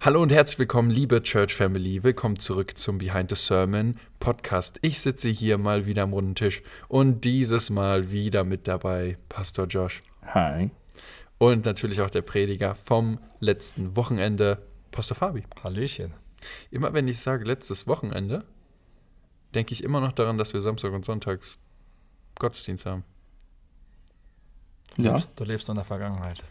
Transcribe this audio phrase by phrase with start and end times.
[0.00, 2.02] Hallo und herzlich willkommen, liebe Church Family.
[2.02, 4.78] Willkommen zurück zum Behind the Sermon Podcast.
[4.82, 9.66] Ich sitze hier mal wieder am runden Tisch und dieses Mal wieder mit dabei Pastor
[9.66, 10.02] Josh.
[10.24, 10.70] Hi.
[11.38, 15.44] Und natürlich auch der Prediger vom letzten Wochenende, Pastor Fabi.
[15.62, 16.14] Hallöchen.
[16.70, 18.44] Immer wenn ich sage letztes Wochenende,
[19.54, 21.58] denke ich immer noch daran, dass wir Samstag und Sonntags
[22.38, 23.04] Gottesdienst haben.
[24.96, 25.12] Du, Ja.
[25.12, 26.42] lebst, du lebst in der Vergangenheit.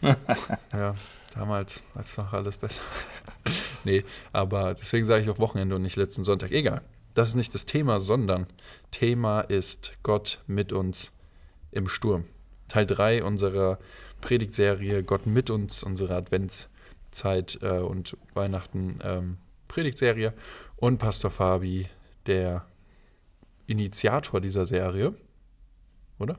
[0.72, 0.94] Ja,
[1.34, 2.82] damals, als noch alles besser.
[3.84, 6.50] nee, aber deswegen sage ich auch Wochenende und nicht letzten Sonntag.
[6.52, 6.82] Egal.
[7.14, 8.46] Das ist nicht das Thema, sondern
[8.90, 11.10] Thema ist Gott mit uns
[11.72, 12.24] im Sturm.
[12.68, 13.78] Teil 3 unserer
[14.20, 20.34] Predigtserie Gott mit uns, unsere Adventszeit äh, und Weihnachten ähm, Predigtserie.
[20.76, 21.88] Und Pastor Fabi,
[22.26, 22.64] der
[23.66, 25.14] Initiator dieser Serie.
[26.18, 26.38] Oder?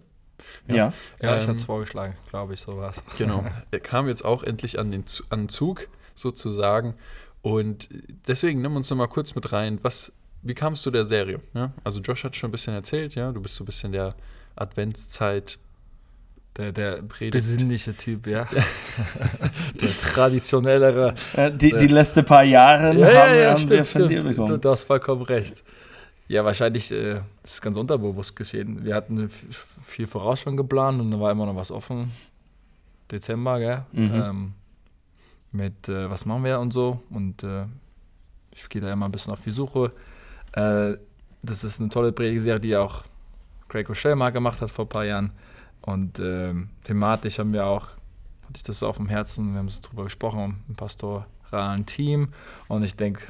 [0.68, 0.76] Ja.
[0.76, 3.02] Ja, ich Ähm, hatte es vorgeschlagen, glaube ich, sowas.
[3.18, 3.44] Genau.
[3.72, 6.95] Er kam jetzt auch endlich an den an Zug, sozusagen.
[7.41, 7.90] Und
[8.27, 9.80] deswegen nimm uns noch mal kurz mit rein.
[9.82, 10.12] Was,
[10.44, 11.40] wie kamst du der Serie?
[11.54, 11.71] Ja?
[11.84, 13.32] Also Josh hat schon ein bisschen erzählt, ja.
[13.32, 14.16] Du bist so ein bisschen der
[14.55, 15.57] Adventszeit.
[16.57, 17.32] Der, der Predigt.
[17.32, 18.46] besinnliche Typ, ja.
[19.82, 21.16] der traditionellere.
[21.35, 24.60] Äh, Die, die letzten paar Jahre haben, haben wir von dir Du, bekommen.
[24.62, 25.63] du hast vollkommen recht.
[26.32, 28.85] Ja, wahrscheinlich äh, ist es ganz unterbewusst geschehen.
[28.85, 32.13] Wir hatten viel voraus schon geplant und da war immer noch was offen.
[33.12, 33.84] Dezember, gell?
[33.91, 34.13] Mhm.
[34.13, 34.54] Ähm,
[35.51, 37.01] mit äh, was machen wir und so.
[37.10, 37.65] Und äh,
[38.54, 39.91] ich gehe da immer ein bisschen auf die Suche.
[40.54, 40.93] Äh,
[41.43, 43.04] das ist eine tolle Predigserie, die auch
[43.68, 45.34] Craig Rochelle mal gemacht hat vor ein paar Jahren.
[45.82, 47.88] Und ähm, thematisch haben wir auch,
[48.43, 52.29] hatte ich das so auf dem Herzen, wir haben es drüber gesprochen, im pastoralen Team.
[52.70, 53.23] Und ich denke,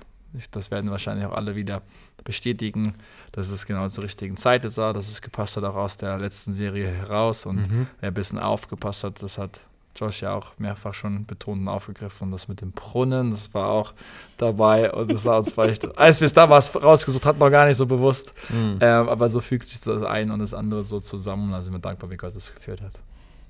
[0.51, 1.81] das werden wahrscheinlich auch alle wieder
[2.23, 2.93] bestätigen,
[3.31, 6.53] dass es genau zur richtigen Zeit ist, dass es gepasst hat, auch aus der letzten
[6.53, 7.45] Serie heraus.
[7.45, 7.87] Und Mhm.
[7.99, 9.61] wer ein bisschen aufgepasst hat, das hat
[9.95, 12.25] Josh ja auch mehrfach schon betont und aufgegriffen.
[12.27, 13.93] Und das mit dem Brunnen, das war auch
[14.37, 14.91] dabei.
[14.93, 17.85] Und das war uns vielleicht, als wir es damals rausgesucht hatten, noch gar nicht so
[17.85, 18.33] bewusst.
[18.49, 18.77] Mhm.
[18.79, 21.51] Ähm, aber so fügt sich das eine und das andere so zusammen.
[21.51, 22.93] Da sind wir dankbar, wie Gott das geführt hat.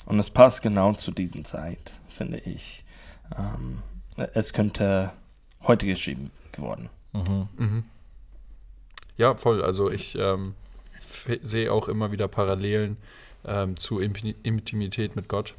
[0.05, 2.83] Und es passt genau zu dieser Zeit, finde ich.
[3.37, 3.79] Ähm,
[4.33, 5.11] es könnte
[5.63, 6.89] heute geschrieben geworden.
[7.13, 7.83] Mhm.
[9.17, 9.63] Ja, voll.
[9.63, 10.55] Also ich ähm,
[11.41, 12.97] sehe auch immer wieder Parallelen
[13.45, 15.53] ähm, zu Impi- Intimität mit Gott.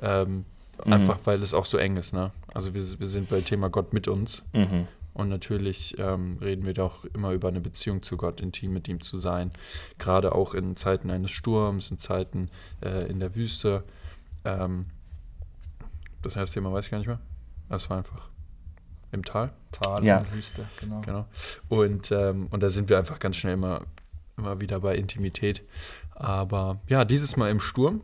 [0.00, 0.44] Ähm,
[0.84, 0.92] Mhm.
[0.92, 2.12] Einfach weil es auch so eng ist.
[2.12, 2.32] Ne?
[2.52, 4.42] Also wir, wir sind bei Thema Gott mit uns.
[4.52, 4.88] Mhm.
[5.12, 9.00] Und natürlich ähm, reden wir doch immer über eine Beziehung zu Gott, intim mit ihm
[9.00, 9.52] zu sein.
[10.00, 12.50] Gerade auch in Zeiten eines Sturms, in Zeiten
[12.84, 13.84] äh, in der Wüste.
[14.44, 14.86] Ähm,
[16.22, 17.20] das heißt Thema weiß ich gar nicht mehr.
[17.68, 18.28] Es war einfach
[19.14, 19.52] im Tal.
[19.72, 20.18] Tal Ja.
[20.18, 21.00] und Wüste, genau.
[21.00, 21.26] Genau.
[21.68, 23.82] Und, ähm, und da sind wir einfach ganz schnell immer,
[24.36, 25.62] immer wieder bei Intimität.
[26.14, 28.02] Aber ja, dieses Mal im Sturm.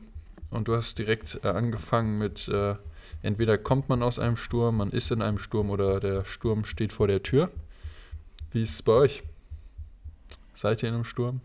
[0.51, 2.75] Und du hast direkt äh, angefangen mit, äh,
[3.23, 6.93] entweder kommt man aus einem Sturm, man ist in einem Sturm oder der Sturm steht
[6.93, 7.51] vor der Tür.
[8.51, 9.23] Wie ist es bei euch?
[10.55, 11.41] Seid ihr in einem Sturm?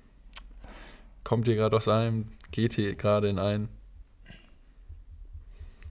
[1.24, 2.30] Kommt ihr gerade aus einem?
[2.52, 3.70] Geht ihr gerade in einen?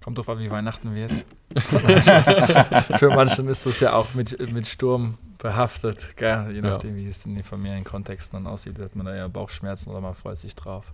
[0.04, 1.12] Kommt drauf an, wie Weihnachten wird.
[2.98, 6.15] Für manchen ist das ja auch mit, mit Sturm behaftet.
[6.16, 6.48] Gell?
[6.50, 6.60] Je Ja.
[6.72, 10.14] nachdem, wie es in den Familienkontexten dann aussieht, wird man da ja Bauchschmerzen oder man
[10.14, 10.93] freut sich drauf.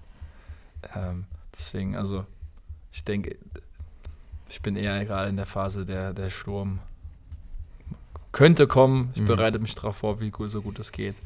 [0.94, 1.24] Ähm,
[1.58, 2.24] deswegen, also,
[2.92, 3.36] ich denke,
[4.48, 6.78] ich bin eher gerade in der Phase, der, der Sturm
[8.32, 9.10] könnte kommen.
[9.14, 9.26] Ich Mhm.
[9.26, 11.16] bereite mich darauf vor, wie gut, so gut es geht.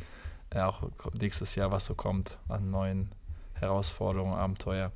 [0.54, 0.82] Ja, auch
[1.20, 3.10] nächstes Jahr, was so kommt an neuen
[3.54, 4.90] Herausforderungen, Abenteuer.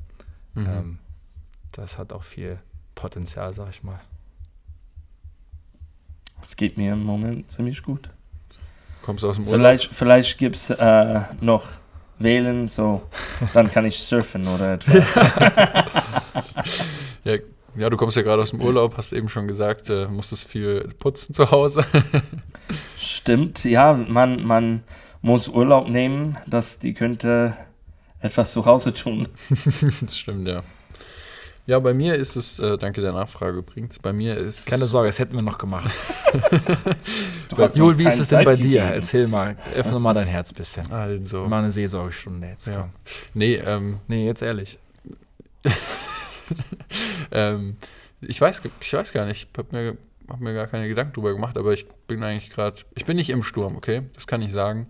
[0.54, 0.66] Mhm.
[0.66, 0.98] Ähm,
[1.72, 2.59] das hat auch viel
[2.98, 4.00] Potenzial, sag ich mal.
[6.42, 8.10] Es geht mir im Moment ziemlich gut.
[9.03, 9.60] Kommst du aus dem Urlaub?
[9.60, 11.69] Vielleicht, vielleicht gibt es äh, noch
[12.19, 13.03] Wählen, so
[13.54, 15.04] dann kann ich surfen oder etwas.
[17.25, 17.36] Ja,
[17.76, 20.88] ja, du kommst ja gerade aus dem Urlaub, hast eben schon gesagt, äh, musstest viel
[20.98, 21.84] putzen zu Hause.
[22.98, 24.82] Stimmt, ja, man, man
[25.20, 27.56] muss Urlaub nehmen, dass die könnte
[28.20, 29.28] etwas zu Hause tun.
[30.00, 30.62] das stimmt, ja.
[31.68, 35.10] Ja, bei mir ist es, äh, danke der Nachfrage übrigens, bei mir ist Keine Sorge,
[35.10, 35.90] das hätten wir noch gemacht.
[37.74, 38.80] Jul, wie ist es denn Zeit bei dir?
[38.80, 38.94] gegeben.
[38.94, 40.91] Erzähl mal, öffne mal dein Herz ein bisschen.
[40.91, 42.68] Also, Mal eine Seelsorgestunde jetzt.
[42.68, 42.80] Ja.
[42.80, 42.91] Komm.
[43.34, 44.78] nee, ähm, Nee, jetzt ehrlich.
[47.32, 47.76] ähm,
[48.22, 51.34] ich weiß, ich weiß gar nicht, ich habe mir, hab mir gar keine Gedanken drüber
[51.34, 54.53] gemacht, aber ich bin eigentlich gerade, ich bin nicht im Sturm, okay, das kann ich
[54.53, 54.86] sagen.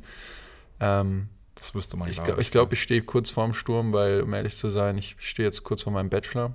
[0.78, 4.20] Ähm, Das wüsste man, ich glaub glaube, ich, glaub, ich stehe kurz vorm Sturm, weil,
[4.20, 6.54] um ehrlich zu sein, ich stehe jetzt kurz vor meinem Bachelor.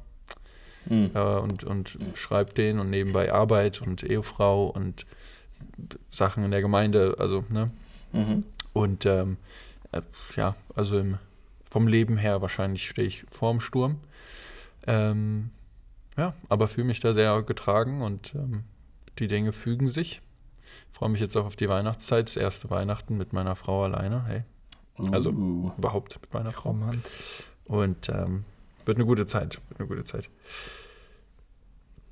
[0.87, 1.11] Hm.
[1.13, 5.05] äh, und, und schreibt den und nebenbei Arbeit und Ehefrau und
[6.11, 7.71] Sachen in der Gemeinde, also, ne?
[8.11, 8.43] Mhm.
[8.73, 9.37] Und ähm,
[9.91, 10.01] äh,
[10.35, 11.17] ja, also im,
[11.63, 13.97] vom Leben her wahrscheinlich stehe ich vorm Sturm.
[14.85, 15.51] Ähm,
[16.17, 18.63] ja, aber fühle mich da sehr getragen und ähm,
[19.19, 20.21] die Dinge fügen sich.
[20.91, 24.25] Ich freue mich jetzt auch auf die Weihnachtszeit, das erste Weihnachten mit meiner Frau alleine.
[24.25, 24.43] Hey,
[25.11, 26.69] Also- Uh, überhaupt mit meiner Frau.
[26.69, 27.43] Romantisch.
[27.65, 28.43] Und ähm,
[28.85, 29.59] wird eine gute Zeit.
[29.69, 30.29] Wird eine gute Zeit.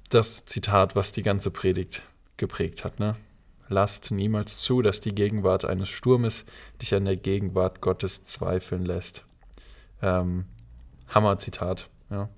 [0.09, 2.03] Das Zitat, was die ganze Predigt
[2.37, 3.15] geprägt hat, ne?
[3.69, 6.43] Lasst niemals zu, dass die Gegenwart eines Sturmes
[6.81, 9.23] dich an der Gegenwart Gottes zweifeln lässt.
[10.01, 10.45] Ähm,
[11.07, 12.29] Hammer-Zitat, ja.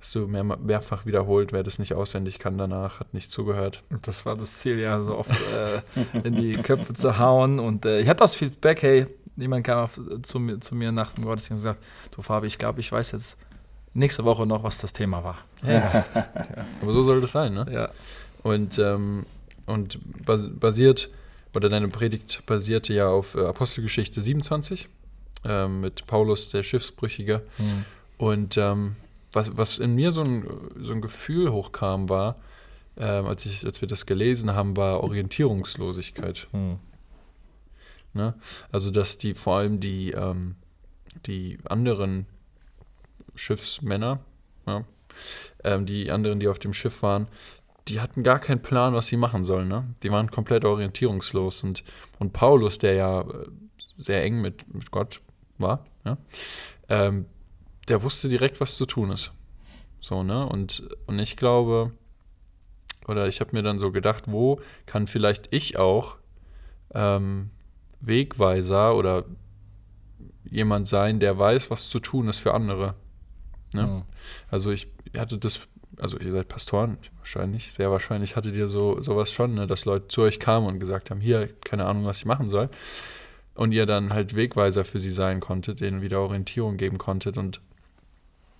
[0.00, 3.82] Hast du mehr, mehrfach wiederholt, wer das nicht auswendig kann danach, hat nicht zugehört.
[4.02, 5.82] Das war das Ziel, ja, so oft äh,
[6.22, 7.58] in die Köpfe zu hauen.
[7.58, 11.14] Und äh, ich hatte das Feedback, hey, jemand kam auf, zu, mir, zu mir nach
[11.14, 13.36] dem Gottesdienst und gesagt, du Fabi, ich glaube, ich weiß jetzt
[13.98, 15.38] nächste Woche noch, was das Thema war.
[15.66, 16.04] Ja.
[16.82, 17.66] Aber so soll das sein, ne?
[17.70, 17.90] Ja.
[18.42, 19.26] Und, ähm,
[19.66, 21.10] und bas basiert,
[21.54, 24.88] oder deine Predigt basierte ja auf äh, Apostelgeschichte 27
[25.44, 27.42] ähm, mit Paulus, der Schiffsbrüchige.
[27.56, 27.84] Hm.
[28.16, 28.96] Und ähm,
[29.32, 30.46] was, was in mir so ein,
[30.80, 32.36] so ein Gefühl hochkam, war,
[32.96, 36.48] ähm, als, ich, als wir das gelesen haben, war Orientierungslosigkeit.
[36.52, 36.78] Hm.
[38.14, 38.34] Ne?
[38.70, 40.56] Also, dass die vor allem die, ähm,
[41.26, 42.26] die anderen
[43.38, 44.20] Schiffsmänner,
[44.66, 44.84] ja,
[45.64, 47.28] ähm, die anderen, die auf dem Schiff waren,
[47.88, 49.68] die hatten gar keinen Plan, was sie machen sollen.
[49.68, 49.84] Ne?
[50.02, 51.62] Die waren komplett orientierungslos.
[51.62, 51.84] Und,
[52.18, 53.46] und Paulus, der ja äh,
[53.96, 55.20] sehr eng mit, mit Gott
[55.56, 56.18] war, ja,
[56.88, 57.26] ähm,
[57.88, 59.32] der wusste direkt, was zu tun ist.
[60.00, 60.46] So, ne?
[60.46, 61.92] Und, und ich glaube,
[63.06, 66.16] oder ich habe mir dann so gedacht, wo kann vielleicht ich auch
[66.94, 67.50] ähm,
[68.00, 69.24] Wegweiser oder
[70.44, 72.94] jemand sein, der weiß, was zu tun ist für andere.
[73.72, 73.82] Ne?
[73.82, 74.02] Hm.
[74.50, 75.60] Also ich hatte das,
[75.98, 80.08] also ihr seid Pastoren, wahrscheinlich, sehr wahrscheinlich hattet ihr so sowas schon, ne, dass Leute
[80.08, 82.68] zu euch kamen und gesagt haben, hier, keine Ahnung, was ich machen soll.
[83.54, 87.36] Und ihr dann halt Wegweiser für sie sein konntet, denen wieder Orientierung geben konntet.
[87.36, 87.60] Und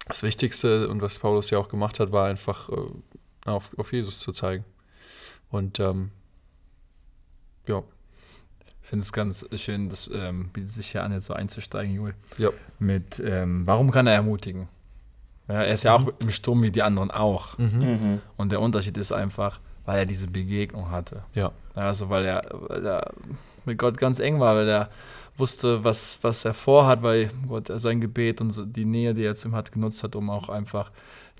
[0.09, 2.75] das Wichtigste und was Paulus ja auch gemacht hat, war einfach äh,
[3.49, 4.65] auf, auf Jesus zu zeigen.
[5.51, 6.11] Und ähm,
[7.67, 7.83] ja,
[8.83, 12.15] Ich finde es ganz schön, das ähm, bietet sich ja an, jetzt so einzusteigen, Jul.
[12.39, 12.51] Ja.
[12.79, 14.69] Mit, ähm, warum kann er ermutigen?
[15.49, 17.57] Ja, er ist ja auch im Sturm wie die anderen auch.
[17.59, 18.21] mhm.
[18.37, 21.23] Und der Unterschied ist einfach, weil er diese Begegnung hatte.
[21.35, 21.53] Ja.
[21.75, 23.13] Also weil er, weil er
[23.65, 24.89] mit Gott ganz eng war, weil er
[25.37, 29.35] wusste, was, was er vorhat, weil Gott sein Gebet und so die Nähe, die er
[29.35, 30.91] zu ihm hat, genutzt hat, um auch einfach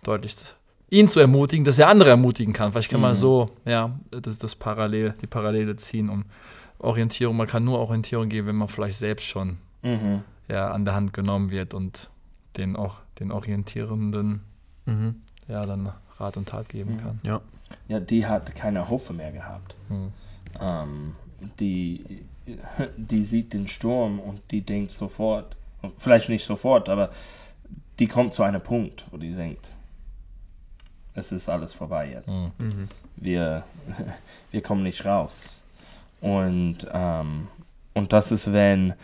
[0.05, 0.55] deutlich zu-
[0.91, 2.73] ihn zu ermutigen, dass er andere ermutigen kann.
[2.73, 3.17] Vielleicht kann man Mhm.
[3.17, 6.25] so, ja, das, das Parallel, die Parallele ziehen um
[6.79, 7.37] Orientierung.
[7.37, 10.23] Man kann nur Orientierung geben, wenn man vielleicht selbst schon Mhm.
[10.49, 12.09] ja, an der Hand genommen wird und
[12.57, 14.41] den auch den Orientierenden
[14.87, 15.17] Mhm.
[15.49, 16.99] ja dann Rat und Tat geben Mhm.
[16.99, 17.21] kann.
[17.23, 17.41] Ja.
[17.89, 19.75] Ja, die hat keine Hoffnung mehr gehabt.
[19.89, 20.13] Hm.
[20.59, 21.15] Ähm,
[21.61, 22.23] die,
[22.97, 25.55] die sieht den Sturm und die denkt sofort,
[25.99, 27.11] vielleicht nicht sofort, aber
[27.99, 29.69] die kommt zu einem Punkt, wo die denkt,
[31.15, 32.31] es ist alles vorbei jetzt.
[32.31, 32.53] Hm.
[32.67, 32.89] Mhm.
[33.17, 33.65] Wir,
[34.51, 35.61] wir kommen nicht raus.
[36.23, 37.49] Und, ähm,
[37.95, 38.95] und das ist, wenn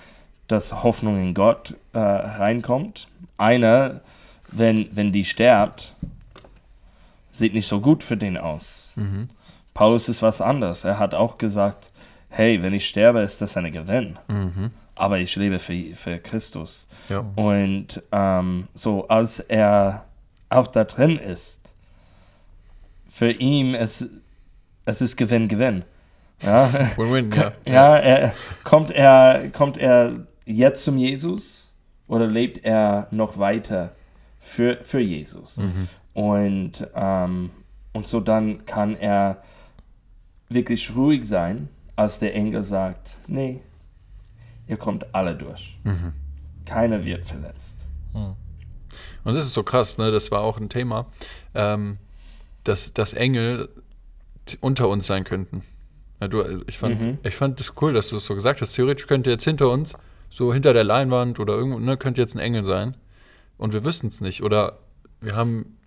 [0.49, 3.08] das Hoffnung in Gott äh, reinkommt.
[3.38, 4.00] Einer,
[4.50, 5.94] wenn, wenn die stirbt,
[7.32, 8.93] sieht nicht so gut für den aus.
[8.96, 9.29] Mhm.
[9.75, 10.85] Paulus ist was anderes.
[10.85, 11.91] Er hat auch gesagt,
[12.29, 14.19] hey, wenn ich sterbe, ist das ein Gewinn.
[14.29, 14.70] Mhm.
[14.94, 16.87] Aber ich lebe für, für Christus.
[17.08, 17.25] Ja.
[17.35, 20.05] Und ähm, so, als er
[20.49, 21.61] auch da drin ist,
[23.11, 24.08] für ihn, es,
[24.85, 25.85] es ist Gewinn, Gewinn.
[26.41, 27.53] Ja, Win-win, ja.
[27.67, 31.74] ja er, kommt, er, kommt er jetzt zum Jesus
[32.06, 33.94] oder lebt er noch weiter
[34.41, 35.56] für, für Jesus?
[35.58, 35.89] Mhm.
[36.13, 37.51] Und, ähm,
[37.93, 39.43] und so dann kann er
[40.48, 43.60] wirklich ruhig sein, als der Engel sagt, nee,
[44.69, 45.79] ihr kommt alle durch.
[45.84, 46.13] Mhm.
[46.67, 47.77] Keiner wird verletzt.
[48.13, 48.34] Hm.
[49.24, 50.10] Und das ist so krass, ne?
[50.10, 51.06] Das war auch ein Thema,
[51.55, 51.98] ähm,
[52.63, 53.69] dass, dass Engel
[54.60, 55.63] unter uns sein könnten.
[56.20, 57.19] Ja, du, ich, fand, Mhm.
[57.22, 58.72] ich fand das cool, dass du das so gesagt hast.
[58.72, 59.94] Theoretisch könnte jetzt hinter uns,
[60.34, 62.96] so hinter der Leinwand oder irgendwo, ne, könnte jetzt ein Engel sein.
[63.56, 64.43] Und wir wissen es nicht.
[64.43, 64.79] Oder
[65.20, 65.79] wir haben,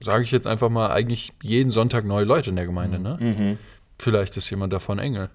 [0.00, 3.16] sage ich jetzt einfach mal, eigentlich jeden Sonntag neue Leute in der Gemeinde, ne?
[3.18, 3.58] Mhm.
[3.98, 5.30] Vielleicht ist jemand davon Engel.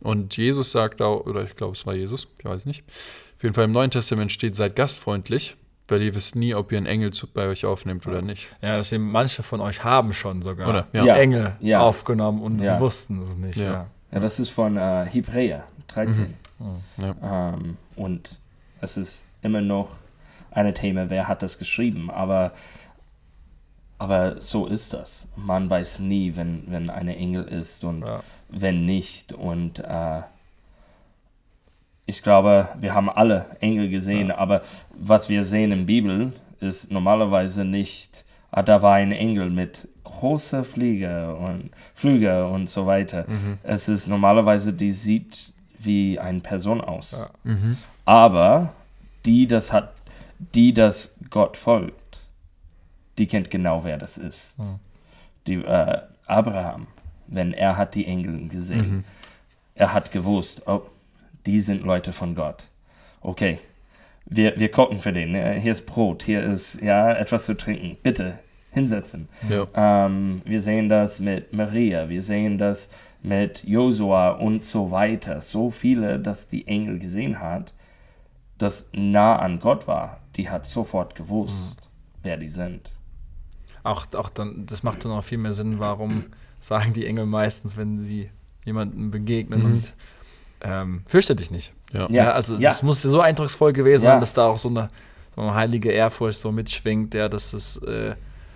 [0.00, 2.82] Und Jesus sagt auch, oder ich glaube, es war Jesus, ich weiß nicht.
[3.36, 5.56] Auf jeden Fall im Neuen Testament steht, seid gastfreundlich,
[5.86, 8.48] weil ihr wisst nie, ob ihr einen Engel zu, bei euch aufnehmt oder nicht.
[8.62, 10.86] Ja, das sind manche von euch haben schon sogar Oder?
[10.94, 11.14] Ja.
[11.16, 11.80] Engel Ja.
[11.80, 12.76] aufgenommen und Ja.
[12.76, 13.58] sie wussten es nicht.
[13.58, 13.64] Ja.
[13.72, 13.86] Ja.
[14.12, 16.34] Ja, das ist von äh, Hebräer 13.
[16.98, 17.54] Ja.
[17.54, 18.38] Ähm, und
[18.80, 19.90] es ist immer noch
[20.50, 22.52] ein Thema, wer hat das geschrieben, aber,
[23.98, 25.28] aber so ist das.
[25.36, 28.22] Man weiß nie, wenn, wenn eine Engel ist und Ja.
[28.48, 29.32] wenn nicht.
[29.32, 30.22] Und äh,
[32.06, 34.62] ich glaube, wir haben alle Engel gesehen, aber
[34.94, 40.64] was wir sehen in Bibel ist normalerweise nicht ah, da war ein Engel mit großer
[40.64, 43.24] Fliege und Flüge und so weiter.
[43.26, 43.58] Mhm.
[43.62, 45.52] Es ist normalerweise, die sieht
[45.84, 47.12] wie eine Person aus.
[47.12, 47.30] Ja.
[47.44, 47.76] Mhm.
[48.04, 48.72] Aber
[49.26, 49.92] die das hat,
[50.54, 52.20] die das Gott folgt,
[53.18, 54.58] die kennt genau, wer das ist.
[54.58, 54.78] Mhm.
[55.46, 56.86] Die, äh, Abraham,
[57.26, 59.04] wenn er hat die Engel gesehen, Mhm.
[59.74, 60.82] er hat gewusst, oh,
[61.46, 62.64] die sind Leute von Gott.
[63.20, 63.58] Okay,
[64.26, 65.32] wir, wir kochen für den.
[65.32, 65.54] ne?
[65.60, 67.96] Hier ist Brot, hier ist ja etwas zu trinken.
[68.02, 68.38] Bitte
[68.70, 69.28] hinsetzen.
[69.50, 69.66] Ja.
[70.06, 72.88] Ähm, wir sehen das mit Maria, wir sehen das
[73.22, 75.40] mit Josua und so weiter.
[75.40, 77.72] So viele, dass die Engel gesehen hat,
[78.58, 80.20] das nah an Gott war.
[80.36, 81.76] Die hat sofort gewusst,
[82.22, 82.90] wer die sind.
[83.84, 86.24] Auch, auch dann, das macht dann auch viel mehr Sinn, warum
[86.60, 88.30] sagen die Engel meistens, wenn sie
[88.64, 89.66] jemandem begegnen Mhm.
[89.66, 89.92] und
[90.62, 91.72] ähm, fürchte dich nicht.
[91.92, 92.08] Ja.
[92.10, 92.70] Ja, also ja.
[92.70, 94.12] das muss so eindrucksvoll gewesen Ja.
[94.12, 94.88] sein, dass da auch so eine,
[95.34, 98.14] so eine heilige Ehrfurcht so mitschwingt, ja, dass es äh,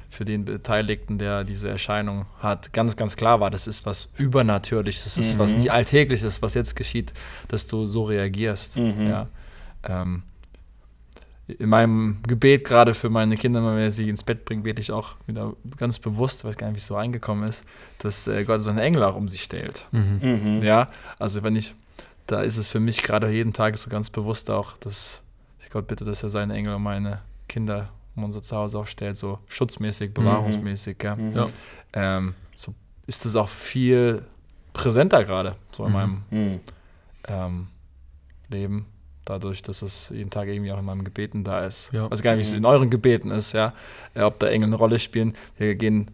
[0.08, 5.04] für den Beteiligten, der diese Erscheinung hat, ganz, ganz klar war, das ist was Übernatürliches,
[5.04, 5.58] das ist was Mhm.
[5.58, 7.12] nicht Alltägliches, was jetzt geschieht,
[7.48, 8.76] dass du so reagierst.
[8.76, 9.06] Mhm.
[9.06, 9.28] Ja.
[9.84, 10.22] Ähm,
[11.48, 14.90] in meinem Gebet gerade für meine Kinder, wenn wir sie ins Bett bringen, bete ich
[14.90, 17.64] auch wieder ganz bewusst, weil ich gar nicht wie es so reingekommen ist,
[17.98, 19.86] dass äh, Gott seine Engel auch um sie stellt.
[19.92, 20.18] Mhm.
[20.22, 20.62] Mhm.
[20.62, 20.88] Ja,
[21.20, 21.74] also wenn ich,
[22.26, 25.22] da ist es für mich gerade jeden Tag so ganz bewusst auch, dass
[25.62, 29.16] ich Gott bitte, dass er seine Engel um meine Kinder um unser Zuhause auch stellt,
[29.16, 30.96] so schutzmäßig, bewahrungsmäßig.
[31.02, 31.16] Ja.
[31.16, 31.32] Mhm.
[31.32, 31.46] Ja.
[31.92, 32.74] Ähm, so
[33.06, 34.22] ist es auch viel
[34.72, 35.94] präsenter gerade, so in Mhm.
[35.94, 36.60] meinem Mhm.
[37.28, 37.66] ähm,
[38.48, 38.86] Leben,
[39.24, 41.90] dadurch, dass es jeden Tag irgendwie auch in meinem Gebeten da ist.
[41.92, 42.04] Ja.
[42.06, 42.58] Ich weiß gar nicht, wie es Mhm.
[42.58, 43.72] in euren Gebeten ist, ja,
[44.14, 45.34] äh, ob da Engel eine Rolle spielen.
[45.56, 46.10] Wir gehen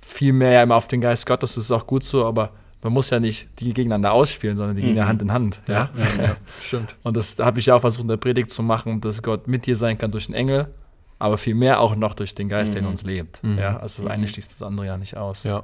[0.00, 2.50] viel mehr ja immer auf den Geist Gottes, das ist auch gut so, aber
[2.82, 5.08] man muss ja nicht die gegeneinander ausspielen, sondern die gehen ja Mhm.
[5.08, 5.62] Hand in Hand.
[5.66, 5.90] Ja?
[6.18, 6.94] Ja, ja, stimmt.
[7.02, 9.66] Und das habe ich ja auch versucht in der Predigt zu machen, dass Gott mit
[9.66, 10.68] dir sein kann durch den Engel,
[11.18, 12.90] aber viel mehr auch noch durch den Geist, der in Mhm.
[12.90, 13.42] uns lebt.
[13.42, 13.58] Mhm.
[13.58, 13.76] Ja?
[13.78, 14.28] Also das eine Mhm.
[14.28, 15.44] schließt das andere ja nicht aus.
[15.44, 15.62] Ja.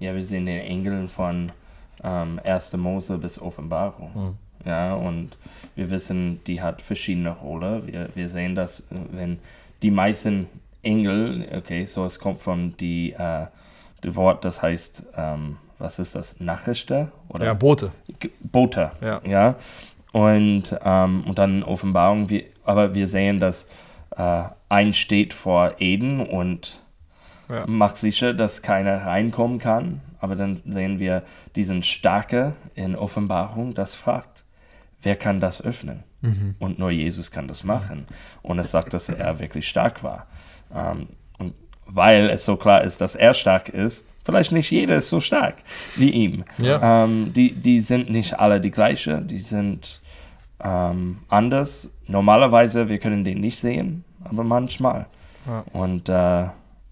[0.00, 1.50] Ja, wir sehen den Engeln von
[2.04, 2.74] ähm, 1.
[2.76, 4.10] Mose bis Offenbarung.
[4.14, 4.34] Mhm.
[4.68, 5.36] Ja, und
[5.74, 7.86] wir wissen, die hat verschiedene Rollen.
[7.86, 9.38] Wir, wir sehen das, äh, wenn
[9.82, 10.46] die meisten
[10.82, 13.46] Engel, okay, so es kommt von die, äh,
[14.02, 17.10] das Wort, das heißt, ähm, was ist das, Nachrichter?
[17.28, 17.90] Oder Ja, Boote.
[18.20, 19.20] G- Bote, Ja.
[19.24, 19.54] ja.
[20.12, 23.66] Und, ähm, und dann Offenbarung, wir, aber wir sehen, dass
[24.18, 26.82] äh, ein steht vor Eden und
[27.48, 27.64] Ja.
[27.66, 30.02] macht sicher, dass keiner reinkommen kann.
[30.20, 31.22] Aber dann sehen wir
[31.56, 34.44] diesen Starke in Offenbarung, das fragt,
[35.02, 36.02] wer kann das öffnen?
[36.20, 36.56] Mhm.
[36.58, 38.06] Und nur Jesus kann das machen.
[38.42, 40.26] Und es sagt, dass er wirklich stark war.
[40.74, 41.06] Ähm,
[41.38, 41.54] und
[41.86, 45.54] weil es so klar ist, dass er stark ist, vielleicht nicht jeder ist so stark
[45.96, 46.44] wie ihm.
[46.58, 47.04] Ja.
[47.04, 50.00] Ähm, die, die sind nicht alle die gleiche, die sind
[50.62, 51.88] ähm, anders.
[52.08, 55.06] Normalerweise, wir können den nicht sehen, aber manchmal.
[55.46, 55.64] Ja.
[55.72, 56.48] Und äh,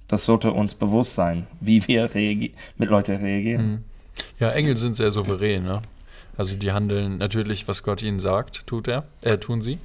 [0.09, 2.09] das sollte uns bewusst sein, wie wir
[2.77, 3.67] mit Leuten reagieren.
[3.67, 3.85] Mhm.
[4.39, 5.83] Ja, Engel sind sehr souverän, ne?
[6.39, 9.79] Also die handeln natürlich, was Gott ihnen sagt, tut er, äh, tun sie.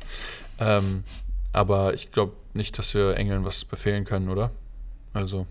[0.59, 1.03] Ähm,
[1.53, 4.51] aber ich glaube nicht, dass wir Engeln was befehlen können, oder?
[5.13, 5.47] Also.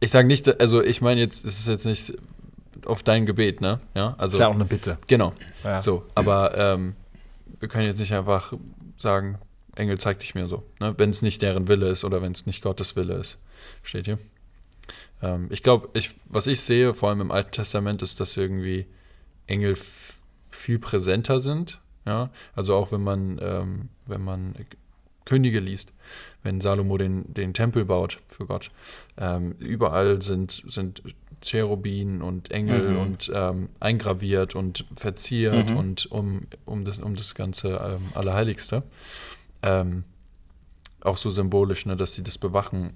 [0.00, 2.12] Ich sage nicht, also ich meine jetzt, es ist jetzt nicht
[2.84, 3.80] auf dein Gebet, ne?
[3.94, 4.98] Ja, ist also ja auch eine Bitte.
[5.06, 5.32] genau.
[5.64, 5.80] Ja.
[5.80, 6.94] So, aber ähm,
[7.58, 8.52] wir können jetzt nicht einfach
[8.96, 9.38] sagen,
[9.74, 10.94] Engel zeig dich mir so, ne?
[10.96, 13.38] wenn es nicht deren Wille ist oder wenn es nicht Gottes Wille ist.
[13.82, 14.18] Steht hier.
[15.22, 18.86] Ähm, ich glaube, ich, was ich sehe, vor allem im Alten Testament, ist, dass irgendwie
[19.46, 19.76] Engel
[20.50, 21.80] viel präsenter sind.
[22.06, 24.54] Ja, also auch wenn man, ähm, wenn man
[25.26, 25.92] Könige liest,
[26.42, 28.70] wenn Salomo den, den Tempel baut für Gott,
[29.18, 31.02] ähm, überall sind, sind
[31.42, 32.98] Cherubin und Engel Mhm.
[33.00, 35.76] und ähm, eingraviert und verziert Mhm.
[35.76, 38.82] und um, um, das, um das ganze ähm, Allerheiligste.
[39.62, 40.04] Ähm,
[41.02, 42.94] auch so symbolisch, ne, dass sie das bewachen.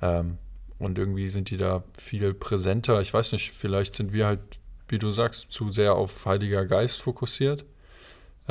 [0.00, 0.38] Ähm,
[0.78, 3.00] und irgendwie sind die da viel präsenter.
[3.02, 4.40] Ich weiß nicht, vielleicht sind wir halt,
[4.88, 7.64] wie du sagst, zu sehr auf Heiliger Geist fokussiert.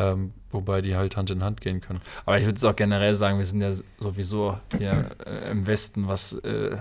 [0.02, 2.02] Ähm, wobei die halt Hand in Hand gehen können.
[2.26, 6.08] Aber ich würde es auch generell sagen, wir sind ja sowieso hier äh, im Westen,
[6.08, 6.78] was äh,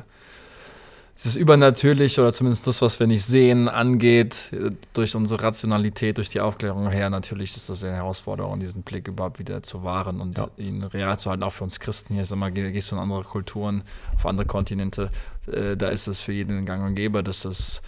[1.17, 4.51] dieses Übernatürliche oder zumindest das, was wir nicht sehen, angeht,
[4.95, 9.39] durch unsere Rationalität, durch die Aufklärung her, natürlich ist das eine Herausforderung, diesen Blick überhaupt
[9.39, 10.49] wieder zu wahren und Ja.
[10.57, 12.25] ihn real zu halten, auch für uns Christen hier.
[12.25, 13.83] Sag mal, geh- gehst du in andere Kulturen,
[14.17, 15.11] auf andere Kontinente,
[15.47, 17.83] äh, da ist es für jeden gang und gäbe, dass es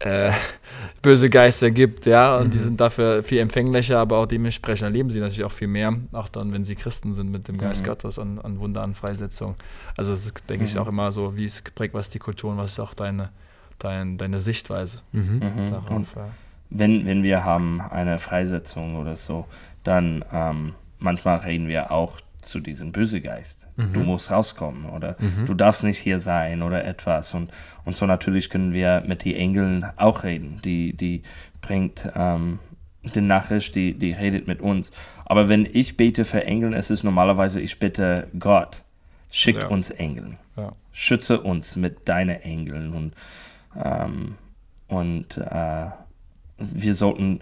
[0.00, 0.30] äh,
[1.02, 2.62] böse Geister gibt, ja, und die Mhm.
[2.64, 6.52] sind dafür viel empfänglicher, aber auch dementsprechend erleben sie natürlich auch viel mehr, auch dann,
[6.52, 7.86] wenn sie Christen sind mit dem Geist Mhm.
[7.86, 9.54] Gottes an, an Wunder, an Freisetzung.
[9.96, 10.80] Also das ist, denke ich, Mhm.
[10.80, 13.30] auch immer so, wie es geprägt, was die Kultur und was ist auch deine,
[13.78, 15.40] dein, deine Sichtweise Mhm.
[15.56, 15.70] Mhm.
[15.70, 16.16] Darauf.
[16.16, 16.28] Ja.
[16.70, 19.46] wenn, wenn wir haben eine Freisetzung oder so,
[19.84, 23.66] dann ähm, manchmal reden wir auch zu diesem Bösegeist.
[23.76, 27.34] Du musst rauskommen oder du darfst nicht hier sein oder etwas.
[27.34, 27.50] Und,
[27.84, 30.60] und so natürlich können wir mit den Engeln auch reden.
[30.64, 31.22] Die, die
[31.60, 32.58] bringt ähm,
[33.02, 34.92] die Nachricht, die, die redet mit uns.
[35.24, 38.82] Aber wenn ich bete für Engeln, es ist normalerweise, ich bitte Gott,
[39.30, 39.68] schickt Ja.
[39.68, 40.36] uns Engeln.
[40.56, 40.72] Ja.
[40.92, 42.92] Schütze uns mit deinen Engeln.
[42.92, 43.14] Und,
[43.82, 44.36] ähm,
[44.88, 45.86] und äh,
[46.58, 47.40] wir, sollten,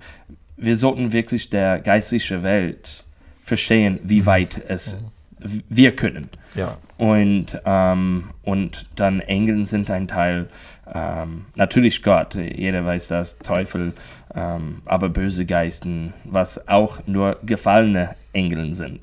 [0.57, 3.05] wir sollten wirklich der geistlichen Welt
[3.43, 4.97] verstehen, wie weit es
[5.39, 6.29] wir können.
[6.55, 6.77] Ja.
[6.99, 10.49] Und, ähm, und dann Engeln sind ein Teil,
[10.93, 13.93] ähm, natürlich Gott, jeder weiß das, Teufel,
[14.35, 19.01] ähm, aber böse Geisten, was auch nur gefallene Engeln sind.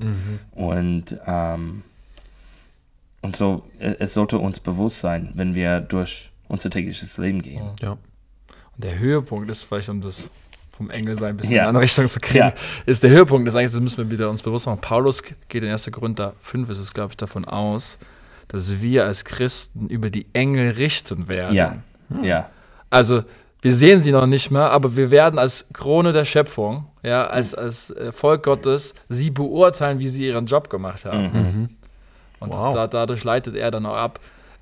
[0.52, 1.82] Und, ähm,
[3.20, 7.70] und so, äh, es sollte uns bewusst sein, wenn wir durch unser tägliches Leben gehen.
[7.80, 7.92] Ja.
[7.92, 7.98] Und
[8.76, 10.30] der Höhepunkt ist vielleicht, um das
[10.80, 11.58] vom Engel sein ein bisschen Ja.
[11.58, 12.52] in eine andere Richtung zu kriegen, Ja.
[12.86, 14.80] ist der Höhepunkt, ist eigentlich, das müssen wir wieder uns bewusst machen.
[14.80, 15.90] Paulus geht in 1.
[15.92, 17.98] Korinther 5, ist es, glaube ich, davon aus,
[18.48, 21.54] dass wir als Christen über die Engel richten werden.
[21.54, 21.76] Ja,
[22.22, 22.48] ja,
[22.88, 23.22] Also,
[23.62, 27.54] wir sehen sie noch nicht mehr, aber wir werden als Krone der Schöpfung, ja, als,
[27.54, 31.24] als äh, Volk Gottes, sie beurteilen, wie sie ihren Job gemacht haben.
[31.32, 31.68] Mhm.
[32.40, 32.74] Und Wow.
[32.74, 34.18] da, dadurch leitet er dann auch ab,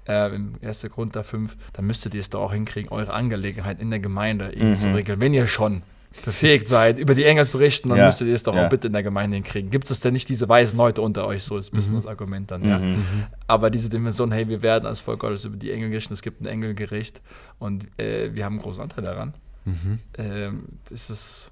[0.09, 0.89] äh, im 1.
[0.91, 4.75] Korinther 5, dann müsstet ihr es doch auch hinkriegen, eure Angelegenheit in der Gemeinde irgendwie
[4.79, 4.95] zu Mhm.
[4.97, 5.21] regeln.
[5.21, 5.83] Wenn ihr schon
[6.25, 8.67] befähigt seid, über die Engel zu richten, dann Ja, müsstet ihr es doch ja.
[8.67, 9.71] auch bitte in der Gemeinde hinkriegen.
[9.71, 11.45] Gibt es denn nicht diese weisen Leute unter euch?
[11.45, 12.79] So ist ein bisschen das Argument dann, ja.
[12.79, 13.27] Mhm.
[13.47, 16.41] Aber diese Dimension, hey, wir werden als Volk Gottes über die Engel gerichtet, es gibt
[16.41, 17.21] ein Engelgericht
[17.59, 19.35] und äh, wir haben einen großen Anteil daran.
[19.65, 19.99] Mhm.
[20.17, 21.51] Ähm, das ist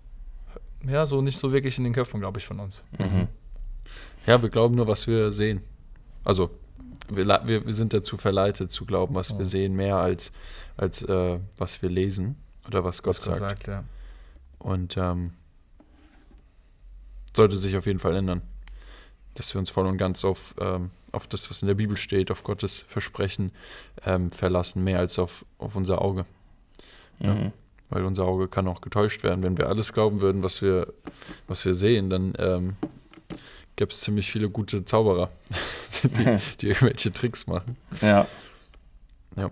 [0.88, 2.82] ja so nicht so wirklich in den Köpfen, glaube ich, von uns.
[2.98, 3.28] Mhm.
[4.26, 5.60] Ja, wir glauben nur, was wir sehen.
[6.24, 6.50] Also,
[7.08, 9.38] wir, wir, wir sind dazu verleitet zu glauben, was Ja.
[9.38, 10.32] wir sehen, mehr als,
[10.76, 12.36] als äh, was wir lesen
[12.66, 13.62] oder was Gott Was Gott sagt.
[13.64, 13.84] sagt, ja.
[14.66, 15.30] Und ähm,
[17.36, 18.42] sollte sich auf jeden Fall ändern.
[19.34, 22.32] Dass wir uns voll und ganz auf, ähm, auf das, was in der Bibel steht,
[22.32, 23.52] auf Gottes Versprechen
[24.04, 26.26] ähm, verlassen, mehr als auf, auf unser Auge.
[27.20, 27.34] Ja.
[27.34, 27.52] Mhm.
[27.90, 29.44] Weil unser Auge kann auch getäuscht werden.
[29.44, 30.92] Wenn wir alles glauben würden, was wir,
[31.46, 32.74] was wir sehen, dann ähm,
[33.76, 35.30] gäbe es ziemlich viele gute Zauberer,
[36.02, 37.76] die, die irgendwelche Tricks machen.
[38.02, 38.26] Ja.
[39.36, 39.48] Ja.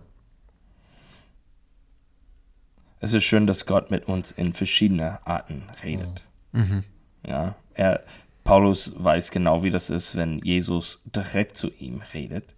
[3.05, 6.23] Es ist schön, dass Gott mit uns in verschiedene Arten redet.
[6.53, 6.85] Mhm.
[7.27, 7.55] Ja.
[7.75, 8.03] Er,
[8.45, 12.55] Paulus weiß genau, wie das ist, wenn Jesus direkt zu ihm redet.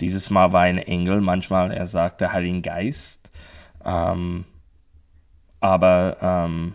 [0.00, 3.30] Dieses Mal war ein Engel, manchmal er sagt der Heilige Geist.
[3.84, 4.44] Ähm,
[5.60, 6.74] aber ähm,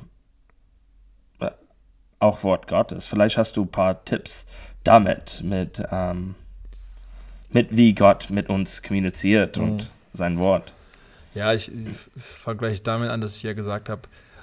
[1.42, 1.52] äh,
[2.20, 3.08] auch Wort Gottes.
[3.08, 4.46] Vielleicht hast du ein paar Tipps
[4.86, 6.36] damit, mit, ähm,
[7.50, 10.72] mit wie Gott mit uns kommuniziert und sein Wort.
[11.36, 14.02] Ja, ich, ich fange gleich damit an, dass ich ja gesagt habe,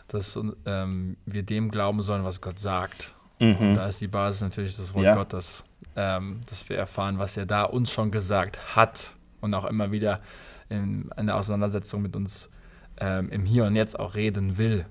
[0.08, 3.14] dass ähm, wir dem glauben sollen, was Gott sagt.
[3.40, 3.74] Mhm.
[3.74, 5.14] Da ist die Basis natürlich das Wort Ja.
[5.14, 5.64] Gottes,
[5.96, 10.20] ähm, dass wir erfahren, was er da uns schon gesagt hat und auch immer wieder
[10.68, 12.50] in, in der Auseinandersetzung mit uns
[12.98, 14.86] ähm, im Hier und Jetzt auch reden will.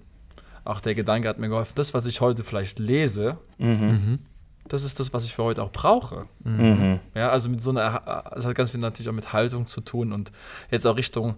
[0.63, 4.19] Auch der Gedanke hat mir geholfen, das, was ich heute vielleicht lese, Mhm.
[4.67, 6.25] das ist das, was ich für heute auch brauche.
[6.43, 6.99] Mhm.
[7.15, 10.11] Ja, also mit so einer, es hat ganz viel natürlich auch mit Haltung zu tun
[10.11, 10.31] und
[10.71, 11.35] jetzt auch Richtung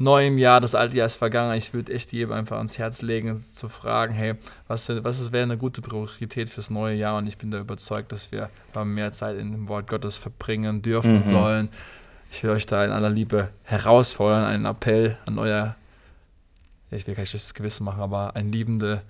[0.00, 1.56] neuem Jahr, das alte Jahr ist vergangen.
[1.56, 4.34] Ich würde echt jedem einfach ans Herz legen, zu fragen, hey,
[4.66, 7.16] was, was wäre eine gute Priorität fürs neue Jahr?
[7.18, 8.50] Und ich bin da überzeugt, dass wir
[8.84, 11.22] mehr Zeit in dem Wort Gottes verbringen dürfen Mhm.
[11.22, 11.68] sollen.
[12.32, 15.76] Ich will euch da in aller Liebe herausfordern, einen Appell an euer,
[16.90, 19.02] ich will kein schlechtes Gewissen machen, aber eine liebende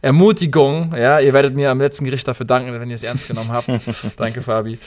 [0.00, 0.94] Ermutigung.
[0.96, 3.68] Ja, ihr werdet mir am letzten Gericht dafür danken, wenn ihr es ernst genommen habt.
[4.16, 4.78] Danke, Fabi.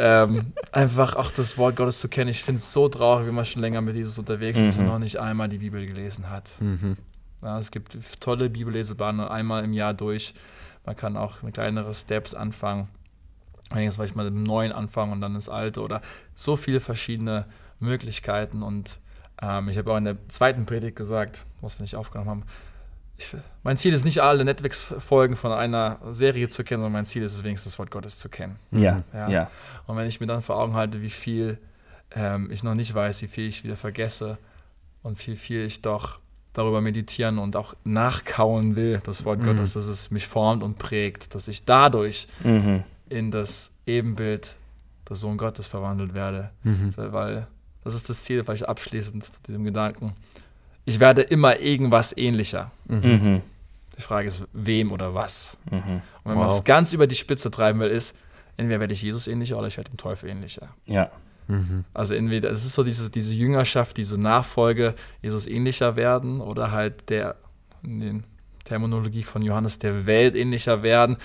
[0.00, 2.30] Ähm, einfach auch das Wort Gottes zu kennen.
[2.30, 4.88] Ich finde es so traurig, wenn man schon länger mit Jesus unterwegs ist und Mhm.
[4.90, 6.50] noch nicht einmal die Bibel gelesen hat.
[6.60, 6.96] Mhm.
[7.42, 10.34] Ja, es gibt tolle Bibellesebahnen einmal im Jahr durch.
[10.86, 12.88] Man kann auch mit kleineren Steps anfangen.
[13.70, 16.00] Einiges vielleicht mal mit dem Neuen anfangen und dann ins Alte oder
[16.34, 17.46] so viele verschiedene
[17.80, 18.62] Möglichkeiten.
[18.62, 19.00] Und
[19.42, 22.42] ähm, ich habe auch in der zweiten Predigt gesagt, was wir nicht aufgenommen haben,
[23.18, 27.22] ich, mein Ziel ist nicht alle Netflix-Folgen von einer Serie zu kennen, sondern mein Ziel
[27.22, 28.56] ist es wenigstens das Wort Gottes zu kennen.
[28.70, 29.28] Ja, Ja.
[29.28, 29.50] ja.
[29.86, 31.58] Und wenn ich mir dann vor Augen halte, wie viel
[32.14, 34.38] ähm, ich noch nicht weiß, wie viel ich wieder vergesse
[35.02, 36.18] und wie viel ich doch
[36.54, 39.44] darüber meditieren und auch nachkauen will, das Wort Mhm.
[39.44, 42.82] Gottes, dass es mich formt und prägt, dass ich dadurch Mhm.
[43.10, 44.56] in das Ebenbild
[45.08, 46.50] des Sohn Gottes verwandelt werde.
[46.62, 46.92] Mhm.
[46.96, 47.46] Weil
[47.84, 50.14] das ist das Ziel, vielleicht abschließend zu diesem Gedanken.
[50.88, 52.70] Ich werde immer irgendwas ähnlicher.
[52.86, 53.42] Mhm.
[53.96, 55.56] Die Frage ist, wem oder was?
[55.70, 55.76] Mhm.
[55.76, 56.58] Und wenn man Wow.
[56.58, 58.14] es ganz über die Spitze treiben will, ist,
[58.56, 60.68] entweder werde ich Jesus ähnlicher oder ich werde dem Teufel ähnlicher.
[60.86, 61.10] Ja.
[61.46, 61.84] Mhm.
[61.92, 67.10] Also entweder, es ist so diese, diese Jüngerschaft, diese Nachfolge, Jesus ähnlicher werden oder halt
[67.10, 67.36] der,
[67.82, 68.24] in den
[68.64, 71.16] Terminologie von Johannes, der Welt ähnlicher werden,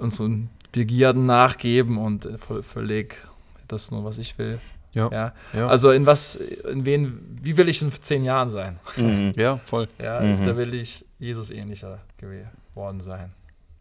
[0.00, 2.28] unseren Begierden nachgeben und
[2.62, 3.22] verleg
[3.68, 4.58] das nur, was ich will.
[4.92, 5.08] Ja.
[5.10, 5.32] Ja.
[5.54, 8.78] Ja, Also in was, in wen, wie will ich in zehn Jahren sein?
[8.96, 9.32] Mhm.
[9.36, 9.88] ja voll.
[9.98, 10.44] Ja, Mhm.
[10.44, 13.32] da will ich Jesus ähnlicher geworden sein.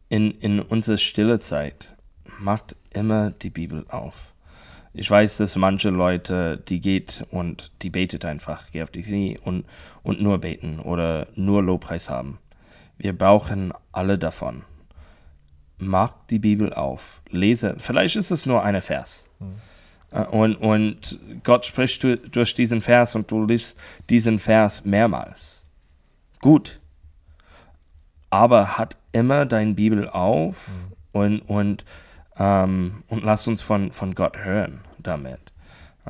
[0.10, 1.96] in, in unserer stille Zeit
[2.40, 4.14] macht immer die Bibel auf.
[4.94, 9.40] Ich weiß, dass manche Leute, die geht und die betet einfach, geht auf die Knie
[9.44, 9.66] und,
[10.04, 12.40] und nur beten oder nur Lobpreis haben.
[12.98, 14.64] Wir brauchen alle davon.
[15.78, 19.28] Mach die Bibel auf, lese, vielleicht ist es nur eine Vers.
[19.40, 19.46] Äh,
[20.12, 25.64] Und, und Gott spricht du- durch diesen Vers und du liest diesen Vers mehrmals.
[26.42, 26.80] Gut,
[28.30, 30.56] aber hat immer dein Bibel auf
[31.12, 31.86] und, und,
[32.38, 35.40] ähm, und lass uns von, von Gott hören damit.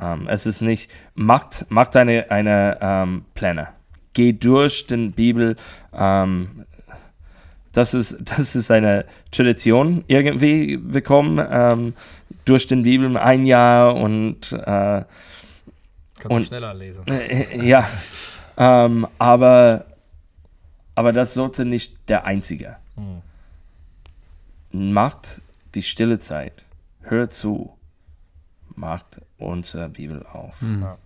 [0.00, 3.68] Ähm, es ist nicht, macht, macht eine, eine ähm, Pläne.
[4.14, 5.56] Geh durch den Bibel.
[5.92, 6.64] Ähm,
[7.72, 11.94] das, ist, das ist eine Tradition irgendwie bekommen.
[12.44, 15.04] Durch den Bibel ein Jahr und äh,
[16.18, 17.04] Kannst du Und- schneller lesen.
[17.08, 17.88] äh, ja,
[18.56, 19.86] ähm, aber,
[20.94, 22.76] aber das sollte nicht der einzige.
[22.96, 23.22] Mhm.
[24.92, 25.40] Macht
[25.74, 26.64] die stille Zeit,
[27.02, 27.76] hört zu,
[28.74, 30.54] macht unsere Bibel auf.
[30.62, 30.96] Ja.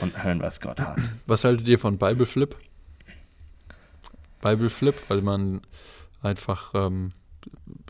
[0.00, 0.98] und hören, was Gott hat.
[1.26, 2.54] Was haltet ihr von Bible Flip?
[4.42, 5.60] Bible Flip, weil man
[6.22, 7.12] einfach ähm,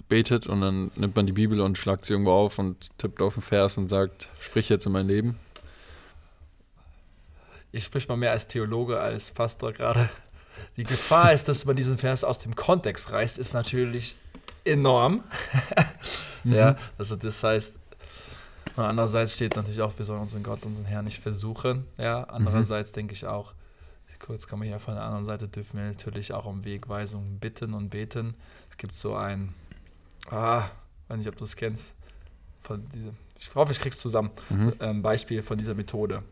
[0.08, 3.34] betet und dann nimmt man die Bibel und schlagt sie irgendwo auf und tippt auf
[3.34, 5.38] den Vers und sagt, sprich jetzt in mein Leben.
[7.72, 10.08] Ich sprich mal mehr als Theologe als Pastor gerade.
[10.76, 14.16] Die Gefahr ist, dass man diesen Vers aus dem Kontext reißt, ist natürlich
[14.64, 15.22] enorm.
[16.44, 17.78] Ja, also das heißt,
[18.76, 21.84] andererseits steht natürlich auch, wir sollen unseren Gott, unseren Herrn nicht versuchen.
[21.98, 23.52] Ja, andererseits denke ich auch,
[24.18, 27.74] kurz komme ich ja von der anderen Seite, dürfen wir natürlich auch um Wegweisungen bitten
[27.74, 28.34] und beten.
[28.70, 29.54] Es gibt so ein,
[30.30, 30.64] ah,
[31.08, 31.94] weiß nicht, ob du es kennst,
[32.60, 34.72] von diesem, ich hoffe, ich krieg's zusammen, Mhm.
[34.80, 36.22] ähm, Beispiel von dieser Methode.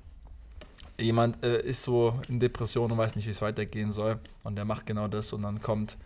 [0.98, 4.64] Jemand äh, ist so in Depression und weiß nicht, wie es weitergehen soll und der
[4.64, 5.96] macht genau das und dann kommt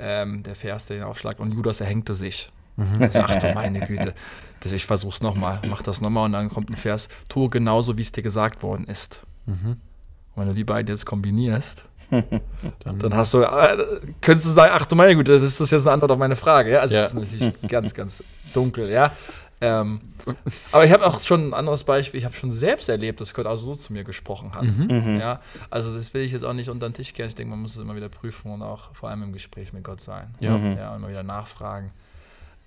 [0.00, 2.50] ähm, der Vers, der den Aufschlag und Judas erhängte sich.
[3.00, 4.14] Ich sag, Ach du meine Güte,
[4.60, 8.02] das, ich versuch's nochmal, mach das nochmal und dann kommt ein Vers, tue genauso, wie
[8.02, 9.20] es dir gesagt worden ist.
[9.46, 9.76] Mhm.
[10.34, 11.84] Und wenn du die beiden jetzt kombinierst,
[12.80, 15.86] Dann, dann hast du, äh, könntest du sagen, ach du meine Güte, das ist jetzt
[15.86, 16.70] eine Antwort auf meine Frage.
[16.72, 16.80] Ja?
[16.80, 17.00] Also Ja.
[17.02, 18.22] das ist natürlich ganz, ganz
[18.52, 19.12] dunkel, ja.
[19.62, 20.00] Ähm,
[20.72, 23.46] aber ich habe auch schon ein anderes Beispiel, ich habe schon selbst erlebt, dass Gott
[23.46, 24.64] also so zu mir gesprochen hat.
[24.64, 25.18] Mhm.
[25.20, 27.28] Ja, also das will ich jetzt auch nicht unter den Tisch kehren.
[27.28, 29.84] Ich denke, man muss es immer wieder prüfen und auch vor allem im Gespräch mit
[29.84, 30.34] Gott sein.
[30.40, 30.58] Ja.
[30.58, 30.76] Mhm.
[30.76, 31.92] Ja, immer wieder nachfragen.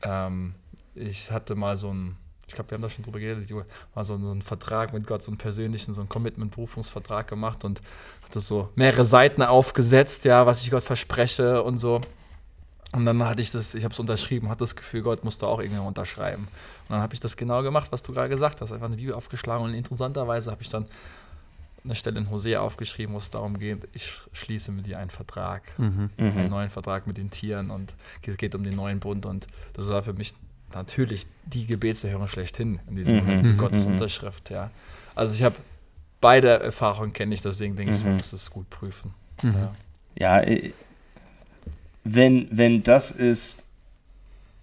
[0.04, 0.56] Ähm,
[0.96, 2.16] ich hatte mal so ein,
[2.56, 3.64] glaube, wir haben da schon drüber geredet, Jo,
[3.94, 7.82] mal so einen Vertrag mit Gott, so einen persönlichen, so einen Commitment-Berufungsvertrag gemacht und
[8.24, 12.02] hatte so mehrere Seiten aufgesetzt, ja, was ich Gott verspreche und so.
[12.94, 15.60] Und dann hatte ich das, ich habe es unterschrieben, hatte das Gefühl, Gott musste auch
[15.60, 16.44] irgendwie unterschreiben.
[16.44, 19.14] Und dann habe ich das genau gemacht, was du gerade gesagt hast, einfach eine Bibel
[19.14, 20.86] aufgeschlagen und interessanterweise habe ich dann
[21.84, 25.78] eine Stelle in Hosea aufgeschrieben, wo es darum geht, ich schließe mit dir einen Vertrag,
[25.78, 26.10] mhm.
[26.18, 26.50] einen Mhm.
[26.50, 27.94] neuen Vertrag mit den Tieren und
[28.26, 30.34] es geht um den neuen Bund und das war für mich
[30.74, 33.22] natürlich die Gebetserhörung schlechthin in diesem Mhm.
[33.22, 33.58] Moment, diese Mhm.
[33.58, 33.94] Gottes Mhm.
[33.94, 34.72] Unterschrift, ja.
[35.16, 35.56] Also ich habe
[36.22, 38.08] beide Erfahrungen kenne ich, deswegen denke ich, Mhm.
[38.10, 39.14] man muss es gut prüfen.
[39.44, 39.54] Mhm.
[40.18, 40.42] Ja.
[40.42, 40.46] Ja,
[42.04, 43.64] wenn, wenn das ist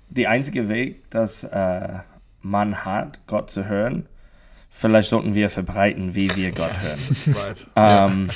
[0.08, 1.98] der einzige Weg, dass äh,
[2.40, 4.06] man hat, Gott zu hören,
[4.70, 7.36] vielleicht sollten wir verbreiten, wie wir Gott hören.
[7.44, 7.66] Right.
[7.76, 8.28] Ähm,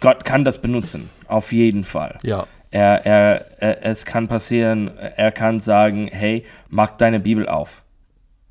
[0.00, 2.18] Gott kann das benutzen, auf jeden Fall.
[2.22, 2.46] Ja.
[2.70, 7.82] Er, er, er, es kann passieren, er kann sagen, hey, mach deine Bibel auf.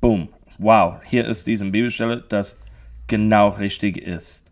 [0.00, 0.28] Boom.
[0.58, 2.58] Wow, hier ist diese Bibelstelle, das
[3.06, 4.50] genau richtig ist.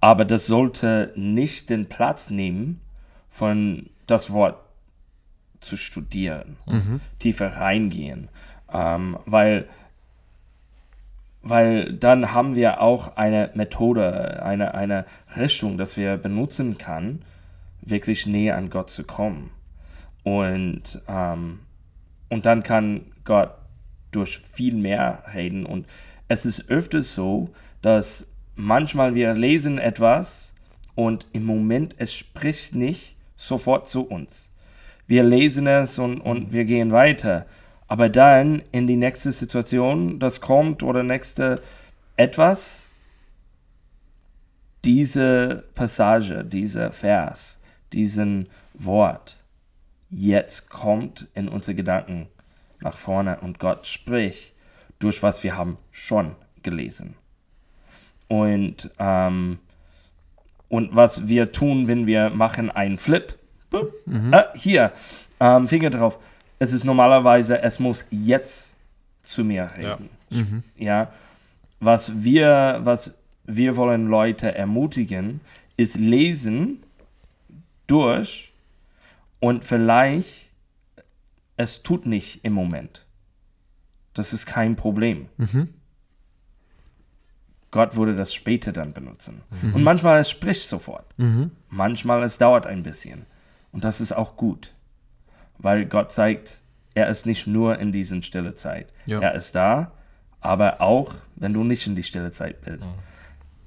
[0.00, 2.80] Aber das sollte nicht den Platz nehmen,
[3.28, 4.56] von das Wort
[5.60, 7.00] zu studieren, Mhm.
[7.18, 8.28] tiefer reingehen.
[8.72, 9.68] Ähm, weil,
[11.42, 15.04] weil dann haben wir auch eine Methode, eine, eine
[15.36, 17.22] Richtung, dass wir benutzen kann,
[17.90, 19.50] wirklich näher an Gott zu kommen.
[20.22, 21.60] Und, ähm,
[22.28, 23.50] und dann kann Gott
[24.10, 25.66] durch viel mehr reden.
[25.66, 25.86] Und
[26.28, 27.50] es ist öfters so,
[27.82, 30.54] dass manchmal wir lesen etwas
[30.94, 34.50] und im Moment es spricht nicht sofort zu uns.
[35.06, 37.46] Wir lesen es und, und wir gehen weiter.
[37.86, 41.62] Aber dann in die nächste Situation, das kommt oder nächste
[42.16, 42.84] etwas,
[44.84, 47.57] diese Passage, dieser Vers,
[47.92, 49.36] diesen Wort,
[50.10, 52.28] jetzt kommt in unsere Gedanken
[52.80, 54.52] nach vorne und Gott spricht
[54.98, 57.14] durch was wir haben schon gelesen.
[58.28, 59.58] Und, ähm,
[60.68, 63.38] und was wir tun, wenn wir machen einen Flip,
[63.70, 63.92] Bup,
[64.32, 64.92] ah, hier,
[65.40, 66.18] ähm, Finger drauf,
[66.58, 68.74] es ist normalerweise, es muss jetzt
[69.22, 70.10] zu mir reden.
[70.30, 70.62] Mhm.
[70.76, 71.12] Ja,
[71.80, 75.40] was wir, was wir wollen Leute ermutigen,
[75.76, 76.82] ist lesen
[77.88, 78.52] durch
[79.40, 80.48] und vielleicht
[81.56, 83.04] es tut nicht im Moment.
[84.14, 85.28] Das ist kein Problem.
[85.36, 85.74] Mhm.
[87.70, 89.42] Gott würde das später dann benutzen.
[89.74, 91.04] Und manchmal es spricht sofort.
[91.18, 91.50] Mhm.
[91.68, 93.26] Manchmal es dauert ein bisschen.
[93.72, 94.72] Und das ist auch gut.
[95.58, 96.60] Weil Gott zeigt,
[96.94, 98.92] er ist nicht nur in diesen stille Zeit.
[99.04, 99.20] Ja.
[99.20, 99.92] Er ist da,
[100.40, 102.88] aber auch, wenn du nicht in die stille Zeit bist.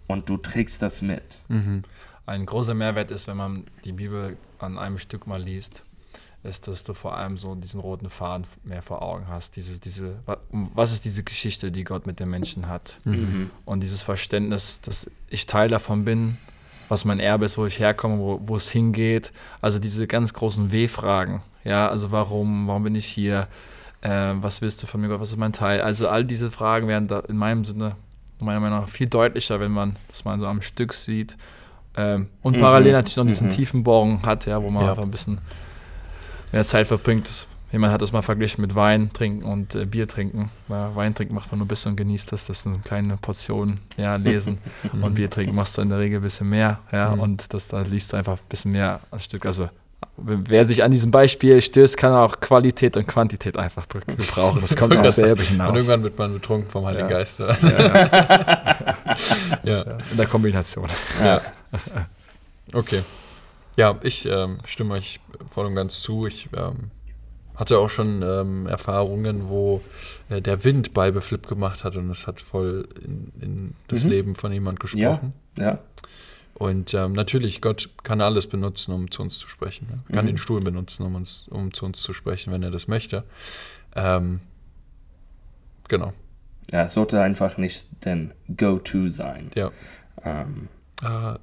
[0.08, 1.40] Und du trägst das mit.
[1.48, 1.84] Mhm.
[2.32, 5.84] Ein großer Mehrwert ist, wenn man die Bibel an einem Stück mal liest,
[6.44, 9.58] ist, dass du vor allem so diesen roten Faden mehr vor Augen hast.
[9.58, 13.00] Diese, diese, wa- was ist diese Geschichte, die Gott mit den Menschen hat?
[13.66, 16.38] Und dieses Verständnis, dass ich Teil davon bin,
[16.88, 19.32] was mein Erbe ist, wo ich herkomme, wo, wo es hingeht.
[19.62, 21.44] Also diese ganz großen W-Fragen.
[21.64, 23.48] Ja, also warum, warum bin ich hier?
[24.02, 25.20] Äh, was willst du von mir, Gott?
[25.20, 25.82] Was ist mein Teil?
[25.82, 27.98] Also all diese Fragen werden da in meinem Sinne,
[28.40, 31.38] meiner Meinung nach, viel deutlicher, wenn man das mal so am Stück sieht.
[31.98, 32.62] Ähm, und Mhm.
[32.62, 33.52] parallel natürlich noch diesen Mhm.
[33.52, 34.92] tiefen Bohren hat, ja, wo man Ja.
[34.92, 35.40] einfach ein bisschen
[36.52, 37.30] mehr Zeit verbringt.
[37.72, 40.50] Jemand hat das mal verglichen mit Wein trinken und äh, Bier trinken.
[40.68, 42.46] Ja, Wein trinken macht man nur ein bisschen und genießt das.
[42.46, 44.58] Das sind kleine Portionen, ja, lesen.
[45.02, 47.20] und Bier trinken machst du in der Regel ein bisschen mehr, ja, Mhm.
[47.22, 49.46] und das, da liest du einfach ein bisschen mehr ein Stück.
[49.46, 49.70] Also,
[50.18, 54.60] wer sich an diesem Beispiel stößt, kann auch Qualität und Quantität einfach gebrauchen.
[54.60, 55.74] Das kommt auch selber Und hinaus.
[55.76, 57.18] irgendwann wird man betrunken vom Heiligen Ja.
[57.20, 57.40] Geist.
[57.40, 57.58] oder?
[59.64, 59.82] ja.
[60.12, 60.90] In der Kombination.
[61.24, 61.42] Ja.
[62.74, 63.04] Okay.
[63.78, 66.26] Ja, ich ähm, stimme euch voll und ganz zu.
[66.28, 66.92] Ich ähm,
[67.56, 69.82] hatte auch schon ähm, Erfahrungen, wo
[70.30, 74.10] äh, der Wind Bible Flip gemacht hat und es hat voll in, in das Mhm.
[74.10, 74.82] Leben von jemand Ja,
[75.12, 75.34] gesprochen.
[75.58, 75.80] ja.
[76.54, 79.88] Und ähm, natürlich, Gott kann alles benutzen, um zu uns zu sprechen.
[79.90, 80.16] Ne?
[80.16, 80.30] Kann Mhm.
[80.30, 83.24] den Stuhl benutzen, um, uns, um zu uns zu sprechen, wenn er das möchte.
[83.96, 84.42] Ähm,
[85.88, 86.14] genau.
[86.72, 89.50] Ja, es sollte einfach nicht den Go-To sein.
[89.56, 89.72] Ja.
[90.24, 90.68] Ähm,
[91.04, 91.36] Äh,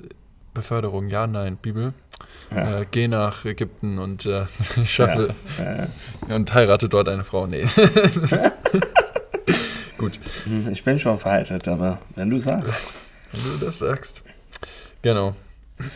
[0.54, 1.92] Beförderung, ja, nein, Bibel.
[2.54, 2.80] ja.
[2.80, 4.46] Äh, geh nach Ägypten und äh,
[4.84, 7.46] schaffe Äh, und heirate dort eine Frau.
[7.46, 7.66] Nee.
[9.98, 12.72] Gut, hm, ich bin schon verheiratet, aber wenn du sagst.
[13.32, 14.22] wenn du das sagst.
[15.02, 15.34] Genau.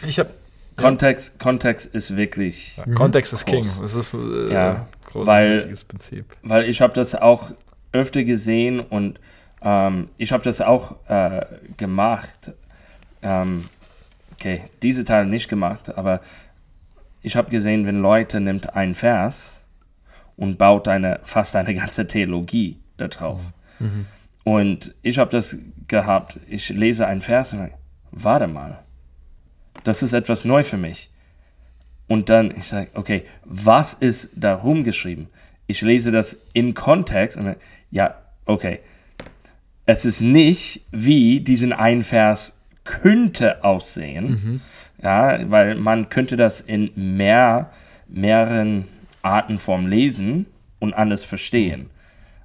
[0.07, 0.31] Ich habe
[0.77, 3.55] Kontext, Kontext ist wirklich, Ja, Kontext ist Groß.
[3.55, 3.83] King.
[3.83, 6.25] Das ist äh, Ja, großes, weil- wichtiges Prinzip.
[6.43, 7.51] weil ich habe das auch
[7.93, 9.21] öfter gesehen und
[9.63, 11.45] ähm, ich habe das auch äh,
[11.77, 12.53] gemacht.
[13.23, 13.69] Ähm,
[14.33, 16.21] okay, diese Teil nicht gemacht, aber
[17.23, 19.61] ich habe gesehen, wenn Leute nimmt einen Vers
[20.37, 23.41] und baut eine fast eine ganze Theologie da drauf.
[23.79, 24.07] Mhm.
[24.45, 25.57] Und ich habe das
[25.87, 27.75] gehabt, ich lese einen Vers und denk,
[28.11, 28.81] warte mal,
[29.85, 31.11] das ist etwas neu für mich.
[32.09, 35.29] Und dann, ich sage, okay, was ist darum geschrieben?
[35.67, 37.57] Ich lese das im Kontext und dann,
[37.91, 38.81] ja, okay,
[39.87, 44.61] es ist nicht wie diesen einen Vers könnte aussehen, Mhm.
[45.03, 47.71] ja, weil man könnte das in mehr,
[48.09, 48.89] mehreren
[49.23, 50.47] Arten vom Lesen
[50.81, 51.91] und anders verstehen.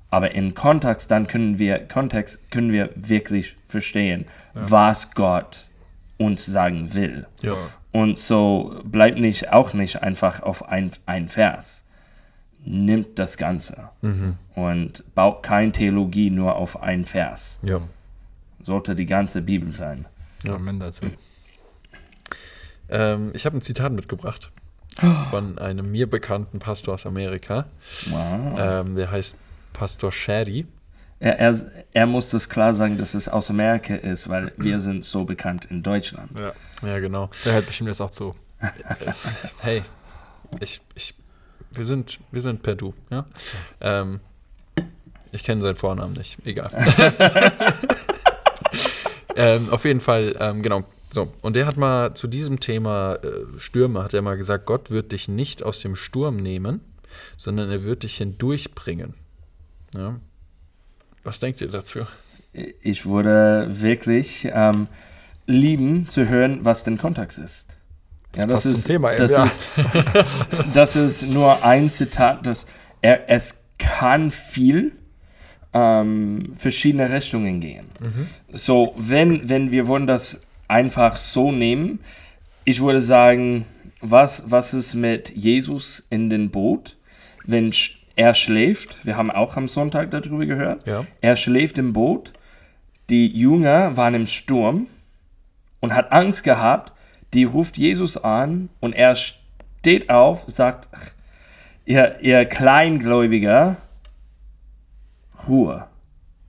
[0.10, 5.67] Aber in Kontext, dann können wir, Kontext können wir wirklich verstehen, was Gott
[6.17, 7.26] uns sagen will.
[7.41, 7.56] Ja.
[7.91, 11.84] Und so bleibt nicht auch nicht einfach auf ein, ein Vers.
[12.63, 14.36] Nimmt das Ganze Mhm.
[14.56, 17.60] und baut keine Theologie nur auf ein Vers.
[17.63, 17.80] Ja.
[18.62, 20.06] Sollte die ganze Bibel sein.
[20.43, 20.56] Ja.
[20.56, 21.06] Amen dazu.
[22.89, 24.52] Ähm, ich habe ein Zitat mitgebracht
[25.30, 27.65] von einem mir bekannten Pastor aus Amerika.
[28.08, 28.60] Wow.
[28.60, 29.36] Ähm, der heißt
[29.73, 30.65] Pastor Shady.
[31.19, 35.04] Er, er, er muss das klar sagen, dass es aus Amerika ist, weil wir sind
[35.04, 36.32] so bekannt in Deutschland.
[36.38, 36.54] Ja.
[36.88, 37.30] Ja, genau.
[37.43, 38.36] Der hört bestimmt jetzt auch zu.
[39.60, 39.84] Hey,
[40.60, 41.13] ich, ich,
[41.71, 43.26] wir sind, wir sind per Du, ja.
[43.82, 44.19] Ähm,
[45.32, 46.71] ich kenne seinen Vornamen nicht, egal.
[49.38, 50.84] ähm, auf jeden Fall, ähm, genau.
[51.10, 54.91] So, und der hat mal zu diesem Thema äh, Stürme, hat er mal gesagt, Gott
[54.91, 56.82] wird dich nicht aus dem Sturm nehmen,
[57.38, 59.13] sondern er wird dich hindurchbringen.
[59.95, 60.19] Ja.
[61.23, 62.00] Was denkt ihr dazu?
[62.82, 64.88] Ich würde wirklich ähm,
[65.45, 67.67] lieben zu hören, was denn Kontext ist.
[68.34, 69.43] Das passt zum Thema eben, das, ja.
[69.45, 69.62] ist,
[70.73, 72.67] das ist nur ein Zitat, das
[73.02, 74.93] er, es kann viel
[75.78, 77.86] ähm, verschiedene Richtungen gehen.
[78.54, 82.00] So, wenn, wenn wir wollen das einfach so nehmen,
[82.66, 83.66] ich würde sagen,
[84.02, 86.98] was, was ist mit Jesus in dem Boot,
[87.46, 87.74] wenn
[88.16, 89.06] er schläft?
[89.06, 90.86] Wir haben auch am Sonntag darüber gehört.
[90.88, 91.06] Ja.
[91.22, 92.34] Er schläft im Boot.
[93.10, 94.88] Die Jünger waren im Sturm
[95.80, 96.94] und hat Angst gehabt.
[97.34, 101.12] Die ruft Jesus an und er steht auf, sagt, "Ach,
[101.86, 103.78] ihr, ihr Kleingläubiger,
[105.48, 105.88] Ruhe,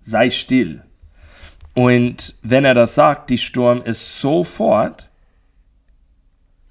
[0.01, 0.83] sei still.
[1.75, 5.11] Und wenn er das sagt, die Sturm ist sofort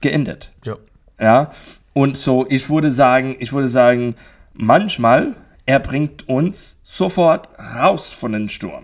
[0.02, 0.52] geendet.
[0.64, 0.76] Ja.
[1.20, 1.52] Ja.
[1.94, 4.16] Und so, ich würde sagen, ich würde sagen,
[4.54, 5.36] manchmal,
[5.66, 8.84] er bringt uns sofort raus von den Sturm.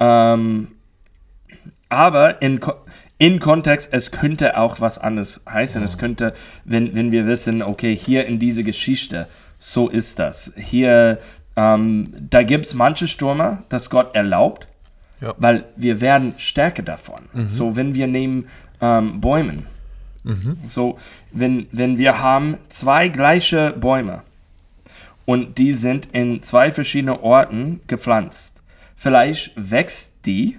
[0.00, 0.68] Ähm,
[1.88, 2.60] aber in,
[3.18, 5.82] in Kontext, es könnte auch was anderes heißen.
[5.82, 10.52] Es könnte, wenn, wenn wir wissen, okay, hier in dieser Geschichte, so ist das.
[10.56, 11.18] Hier,
[11.56, 14.66] ähm, da gibt es manche Stürme, das Gott erlaubt,
[15.20, 15.34] Ja.
[15.38, 17.22] weil wir werden stärker davon.
[17.48, 18.46] So, wenn wir nehmen
[18.80, 19.66] ähm, Bäumen,
[20.64, 20.98] so,
[21.32, 24.22] wenn, wenn wir haben zwei gleiche Bäume
[25.26, 28.62] und die sind in zwei verschiedene Orten gepflanzt.
[28.96, 30.58] Vielleicht wächst die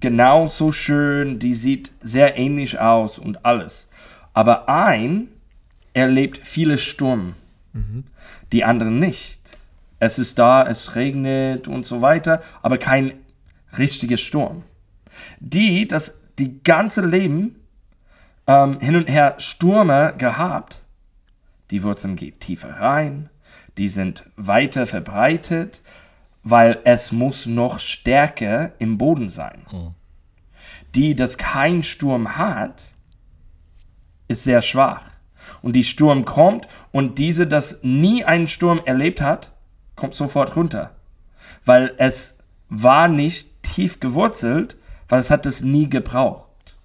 [0.00, 3.88] genauso schön, die sieht sehr ähnlich aus und alles.
[4.32, 5.28] Aber ein
[5.92, 7.34] erlebt viele Sturm,
[8.52, 9.40] die anderen nicht.
[10.04, 13.14] Es ist da, es regnet und so weiter, aber kein
[13.78, 14.62] richtiger Sturm.
[15.40, 17.56] Die, das die ganze Leben
[18.46, 20.82] ähm, hin und her Stürme gehabt,
[21.70, 23.30] die Wurzeln gehen tiefer rein,
[23.78, 25.80] die sind weiter verbreitet,
[26.42, 29.62] weil es muss noch stärker im Boden sein.
[30.94, 32.92] Die, das kein Sturm hat,
[34.28, 35.06] ist sehr schwach.
[35.62, 39.53] Und die Sturm kommt und diese, das nie einen Sturm erlebt hat,
[39.96, 40.90] kommt sofort runter.
[41.64, 44.76] Weil es war nicht tief gewurzelt,
[45.08, 46.76] weil es hat es nie gebraucht.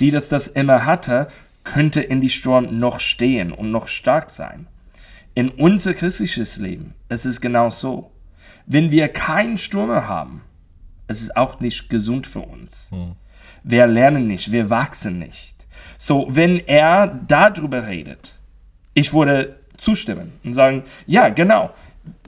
[0.00, 1.28] Die, das das immer hatte,
[1.64, 4.66] könnte in die Sturm noch stehen und noch stark sein.
[5.34, 8.10] In unser christliches Leben es ist genau so.
[8.66, 10.42] Wenn wir keinen Sturm haben,
[11.08, 12.88] es ist auch nicht gesund für uns.
[13.64, 15.54] Wir lernen nicht, wir wachsen nicht.
[15.98, 18.38] So, wenn er darüber redet,
[18.94, 21.70] ich würde zustimmen und sagen, ja, genau.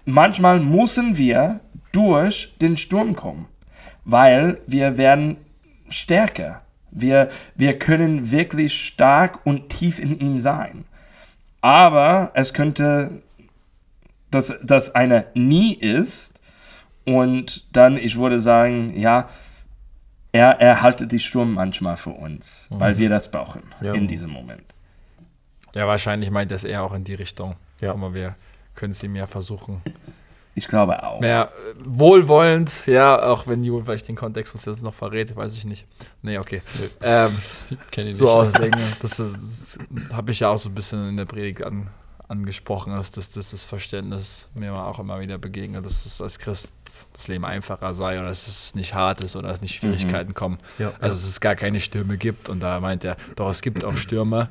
[0.04, 1.60] Manchmal müssen wir
[1.92, 3.46] durch den Sturm kommen,
[4.04, 5.36] weil wir werden
[5.88, 6.62] stärker.
[6.90, 10.84] Wir, wir können wirklich stark und tief in ihm sein.
[11.60, 13.22] Aber es könnte,
[14.30, 16.38] dass das eine nie ist
[17.04, 19.28] und dann, ich würde sagen, ja,
[20.32, 23.92] er, er haltet die Sturm manchmal für uns, weil wir das brauchen Ja.
[23.94, 24.62] in diesem Moment.
[25.74, 27.54] Ja, wahrscheinlich meint das eher auch in die Richtung.
[27.80, 27.92] Ja.
[27.92, 28.34] Aber wir
[28.74, 29.82] können ihm ja versuchen.
[30.54, 31.20] Ich glaube auch.
[31.20, 35.54] Mehr äh, wohlwollend, ja, auch wenn Jule vielleicht den Kontext uns jetzt noch verrät, weiß
[35.54, 35.86] ich nicht.
[36.20, 36.62] Nee, okay.
[37.02, 37.38] Ähm,
[37.90, 38.34] Kenn ich so nicht.
[38.34, 39.78] ausdenken, das, das
[40.12, 41.88] habe ich ja auch so ein bisschen in der Predigt an,
[42.28, 46.74] angesprochen, dass das, das, das Verständnis mir auch immer wieder begegnet, dass es als Christ
[47.12, 50.58] das Leben einfacher sei oder dass es nicht hart ist oder dass nicht Schwierigkeiten kommen.
[50.78, 50.92] Ja.
[51.00, 53.96] Also dass es gar keine Stürme gibt und da meint er, doch es gibt auch
[53.96, 54.48] Stürme,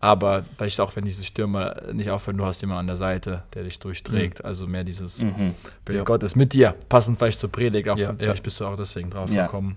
[0.00, 3.64] aber vielleicht auch wenn diese Stürme nicht aufhören, du hast jemanden an der Seite, der
[3.64, 5.54] dich durchträgt, also mehr dieses Mhm.
[5.86, 6.04] Will Ja.
[6.04, 8.42] Gott ist mit dir, passend vielleicht zur Predigt, auch Ja, vielleicht ja.
[8.42, 9.44] bist du auch deswegen drauf Ja.
[9.46, 9.76] gekommen.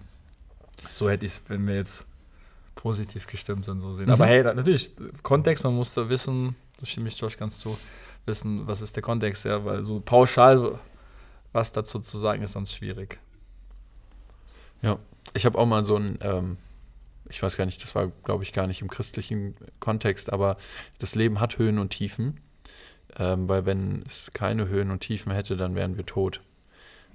[0.89, 2.05] So hätte ich es, wenn wir jetzt
[2.75, 4.05] positiv gestimmt sind, so sehen.
[4.07, 4.13] Mhm.
[4.13, 7.77] Aber hey, natürlich, Kontext, man muss da wissen, da stimme ich Josh ganz zu,
[8.25, 10.79] wissen, was ist der Kontext, ja, weil so pauschal
[11.51, 13.19] was dazu zu sagen ist sonst schwierig.
[14.81, 14.97] Ja,
[15.33, 16.57] ich habe auch mal so ein, ähm,
[17.29, 20.57] ich weiß gar nicht, das war, glaube ich, gar nicht im christlichen Kontext, aber
[20.99, 22.39] das Leben hat Höhen und Tiefen.
[23.17, 26.41] Ähm, weil wenn es keine Höhen und Tiefen hätte, dann wären wir tot.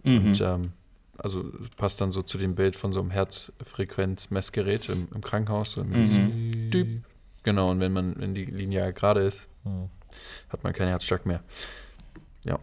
[0.05, 0.27] Mhm.
[0.27, 0.73] Und ähm,
[1.19, 1.45] also
[1.77, 5.73] passt dann so zu dem Bild von so einem Herzfrequenzmessgerät im, im Krankenhaus.
[5.73, 6.71] So Mhm.
[6.71, 7.03] Düb.
[7.43, 9.89] Genau, und wenn man, wenn die Linie gerade ist, Hm.
[10.51, 11.43] hat man keinen Herzschlag mehr.
[12.45, 12.59] Ja.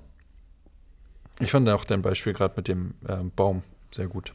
[1.39, 4.33] Ich fand auch dein Beispiel gerade mit dem ähm, Baum sehr gut.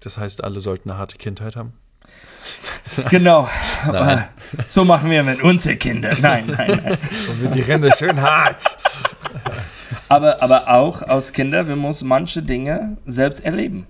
[0.00, 1.72] Das heißt, alle sollten eine harte Kindheit haben.
[3.10, 3.48] Genau.
[3.90, 4.24] Nein.
[4.68, 6.16] So machen wir mit unseren Kindern.
[6.22, 6.96] Nein, nein, nein.
[7.26, 8.64] So wird die Rinde schön hart.
[10.08, 13.86] Aber, aber auch als Kinder, wir müssen manche Dinge selbst erleben.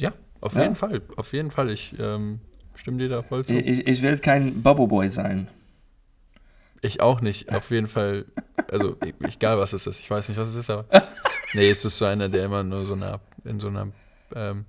[0.00, 0.62] Ja, auf Ja.
[0.62, 1.02] jeden Fall.
[1.16, 1.68] Auf jeden Fall.
[1.70, 2.40] Ich ähm,
[2.74, 3.52] stimme dir da voll zu.
[3.52, 5.48] Ich, ich will kein Bubble Boy sein.
[6.80, 7.52] Ich auch nicht.
[7.52, 8.24] Auf jeden Fall.
[8.70, 10.00] Also, e- egal was es ist.
[10.00, 10.84] Ich weiß nicht, was es ist, aber.
[11.52, 13.88] Nee, es ist so einer, der immer nur so nah in so einer.
[14.34, 14.64] Ähm,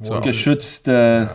[0.00, 0.20] so.
[0.20, 1.30] Geschützte.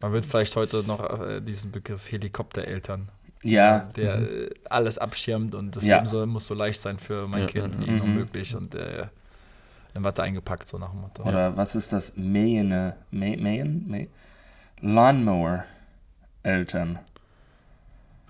[0.00, 3.08] Man wird vielleicht heute noch äh, diesen Begriff Helikoptereltern,
[3.42, 3.80] Ja.
[3.96, 5.96] der äh, alles abschirmt und das Ja.
[5.96, 7.92] Leben soll, muss so leicht sein für mein Ja, Kind ja, wie ja.
[7.96, 8.14] nur Mhm.
[8.14, 9.06] möglich und äh,
[9.96, 11.24] in Watte eingepackt, so nach dem Motto.
[11.24, 12.16] Oder was ist das?
[12.16, 12.70] Mähen?
[12.70, 13.86] äh, Mä- Mähen?
[13.88, 14.06] Mä
[14.80, 15.64] Lawnmower.
[16.44, 17.00] Eltern.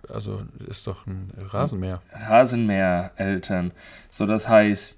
[0.08, 2.00] also, ist doch ein Rasenmäher.
[2.14, 3.72] Rasenmäher-Eltern.
[4.10, 4.97] So, das heißt,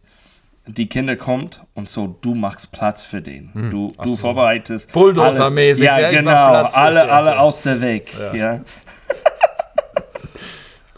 [0.75, 3.53] die Kinder kommt und so, du machst Platz für den.
[3.55, 3.71] Hm.
[3.71, 4.17] Du, du so.
[4.17, 4.93] vorbereitest.
[4.93, 6.03] Bulldozer-mäßig, alles.
[6.03, 6.71] ja, Ja, genau.
[6.75, 7.39] Alle, ja, alle ja.
[7.39, 8.15] aus der Weg.
[8.19, 8.35] Ja.
[8.35, 8.61] Ja.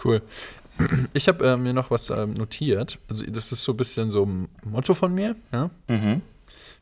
[0.05, 0.21] Cool.
[1.15, 2.99] Ich habe äh, mir noch was ähm, notiert.
[3.09, 5.37] Also das ist so ein bisschen so ein Motto von mir.
[5.53, 5.71] Ja?
[5.87, 6.23] Mhm.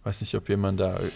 [0.04, 1.10] Weiß nicht, ob jemand da äh,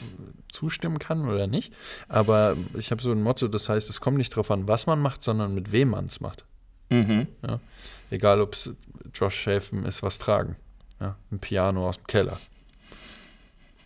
[0.49, 1.73] zustimmen kann oder nicht.
[2.09, 5.01] Aber ich habe so ein Motto, das heißt, es kommt nicht darauf an, was man
[5.01, 6.45] macht, sondern mit wem man es macht.
[6.91, 7.27] Mhm.
[8.11, 8.71] Egal, ob es
[9.15, 10.57] Josh helfen ist, was tragen.
[11.01, 11.17] Ja?
[11.31, 12.39] Ein Piano aus dem Keller.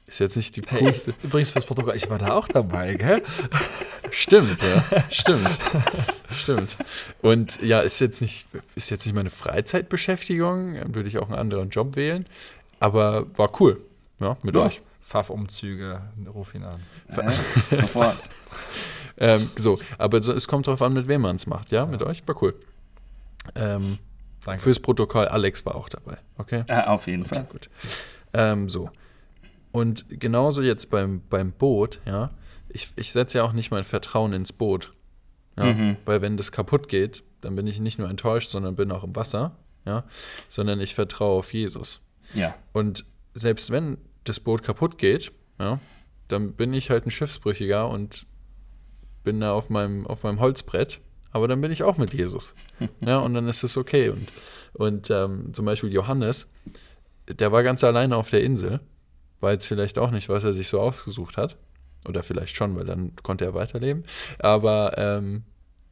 [0.06, 1.12] Ist jetzt nicht die Hey, coolste.
[1.22, 3.22] übrigens fürs Protokoll, ich war da auch dabei, gell?
[4.10, 4.82] Stimmt, ja.
[5.10, 5.46] Stimmt.
[6.30, 6.76] Stimmt.
[7.20, 11.38] Und ja, ist jetzt nicht, ist jetzt nicht meine Freizeitbeschäftigung, dann würde ich auch einen
[11.38, 12.24] anderen Job wählen.
[12.80, 13.82] Aber war cool.
[14.18, 14.62] Ja, mit Ja.
[14.62, 14.80] euch.
[15.02, 16.02] Pfaff-Umzüge,
[16.34, 16.80] ruf ihn an.
[17.14, 17.30] Ja,
[17.80, 18.22] sofort.
[19.20, 21.84] Ähm, so, aber so, es kommt darauf an, mit wem man es macht, ja?
[21.86, 22.22] Mit euch?
[22.28, 22.54] War cool.
[23.56, 23.98] Ähm,
[24.48, 24.62] Danke.
[24.62, 26.64] fürs Protokoll, Alex war auch dabei, okay?
[26.68, 27.44] Ja, auf jeden Okay, Fall.
[27.44, 27.70] gut.
[28.32, 28.90] Ähm, so.
[29.72, 32.30] Und genauso jetzt beim, beim Boot, ja,
[32.68, 34.92] ich, ich setze ja auch nicht mein Vertrauen ins Boot.
[35.56, 35.96] Ja, Mhm.
[36.04, 39.14] Weil wenn das kaputt geht, dann bin ich nicht nur enttäuscht, sondern bin auch im
[39.16, 40.04] Wasser, ja,
[40.48, 42.00] sondern ich vertraue auf Jesus.
[42.34, 42.54] Ja.
[42.72, 45.80] Und selbst wenn das Boot kaputt geht, ja,
[46.28, 48.26] dann bin ich halt ein Schiffsbrüchiger und
[49.24, 51.00] bin da auf meinem, auf meinem Holzbrett,
[51.32, 52.54] aber dann bin ich auch mit Jesus.
[53.00, 54.10] ja, und dann ist es okay.
[54.10, 54.32] Und,
[54.74, 56.46] und ähm, zum Beispiel Johannes,
[57.28, 58.80] der war ganz alleine auf der Insel,
[59.40, 61.56] war jetzt vielleicht auch nicht, was er sich so ausgesucht hat.
[62.06, 64.04] Oder vielleicht schon, weil dann konnte er weiterleben.
[64.38, 65.42] Aber, ähm,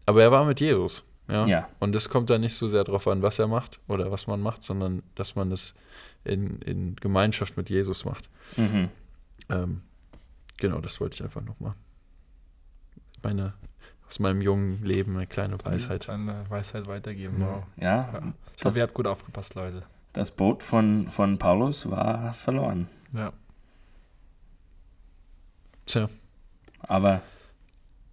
[0.07, 1.05] aber er war mit Jesus.
[1.28, 1.47] Ja?
[1.47, 1.68] Ja.
[1.78, 4.41] Und es kommt da nicht so sehr drauf an, was er macht oder was man
[4.41, 5.74] macht, sondern dass man es
[6.24, 8.28] in, in Gemeinschaft mit Jesus macht.
[8.57, 8.89] Mhm.
[9.49, 9.82] Ähm,
[10.57, 11.74] genau, das wollte ich einfach nochmal.
[13.22, 13.55] Meine,
[14.09, 16.09] aus meinem jungen Leben eine kleine Weisheit.
[16.09, 17.41] Eine Weisheit weitergeben.
[17.41, 17.47] Ja.
[17.47, 17.63] Wow.
[17.77, 18.33] Ja, Ja.
[18.57, 19.83] Ich hoffe, ihr habt gut aufgepasst, Leute.
[20.15, 22.89] das Boot von, von Paulus war verloren.
[23.13, 23.33] Ja.
[25.87, 26.09] Tja.
[26.81, 27.21] Aber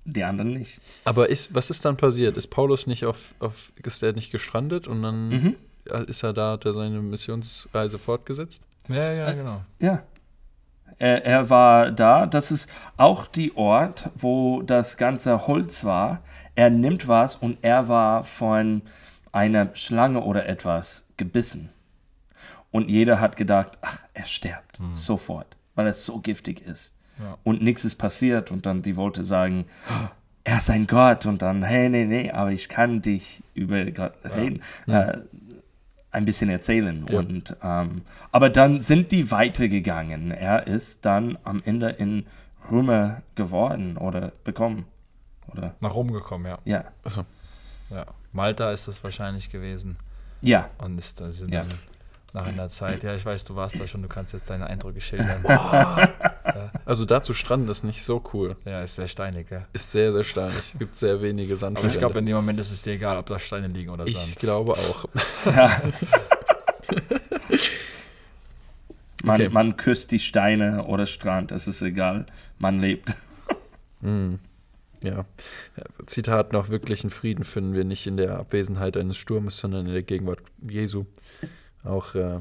[0.06, 0.82] die anderen nicht.
[1.06, 2.36] Aber ist, was ist dann passiert?
[2.38, 5.56] Ist Paulus nicht auf, auf ist der nicht gestrandet und dann Mhm.
[6.08, 8.62] ist er da, hat er seine Missionsreise fortgesetzt?
[8.89, 9.64] Ja, ja, genau.
[9.80, 10.04] Ja.
[10.98, 12.26] Er, er war da.
[12.26, 16.22] Das ist auch die Ort, wo das ganze Holz war.
[16.56, 18.84] Er nimmt was und er war von
[19.32, 21.70] einer Schlange oder etwas gebissen.
[22.72, 26.94] Und jeder hat gedacht, ach, er stirbt sofort, weil es so giftig ist.
[27.20, 27.38] Ja.
[27.44, 28.52] Und nichts ist passiert.
[28.52, 30.08] Und dann die wollte sagen, "Oh,
[30.44, 31.26] er ist ein Gott.
[31.26, 34.62] Und dann, hey, nee, nee, aber ich kann dich über Gott reden.
[36.14, 37.05] Ein bisschen erzählen.
[37.09, 37.20] Ja.
[37.20, 40.32] Und, ähm, aber dann sind die weitergegangen.
[40.32, 42.26] Er ist dann am Ende in
[42.72, 44.86] Römer geworden oder bekommen.
[45.51, 46.59] Oder, Nach Rom gekommen, ja.
[46.64, 46.86] ja.
[47.03, 47.26] Achso.
[47.89, 48.05] ja.
[48.32, 49.97] Malta ist das wahrscheinlich gewesen.
[50.41, 51.64] Ja, Und ist da sind Ja.
[52.34, 55.01] nach einer Zeit, ja, ich weiß, du warst da schon, du kannst jetzt deine Eindrücke
[55.01, 55.43] schildern.
[56.86, 58.56] Also da zu stranden ist nicht so cool.
[58.66, 59.66] ja, ist sehr steinig, ja.
[59.74, 60.74] Ist sehr, sehr steinig.
[60.80, 61.93] Gibt sehr wenige Aber Sandstrände.
[61.93, 64.18] ich glaube, in dem Moment ist es dir egal, ob da Steine liegen oder ich
[64.18, 64.36] Sand.
[64.38, 65.06] glaube auch.
[65.45, 65.82] ja.
[69.24, 69.49] man, Okay.
[69.49, 72.26] man küsst die Steine oder Strand, es ist egal.
[72.60, 73.14] Man lebt.
[74.01, 74.36] Mm.
[75.01, 75.26] Ja.
[75.76, 79.93] Ja, Zitat noch, wirklichen Frieden finden wir nicht in der Abwesenheit eines Sturmes, sondern in
[79.93, 81.06] der Gegenwart Jesu.
[81.84, 82.39] Auch äh,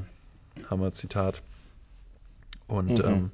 [0.69, 1.41] Hammer-Zitat.
[2.67, 3.05] Und, Mhm.
[3.05, 3.31] ähm,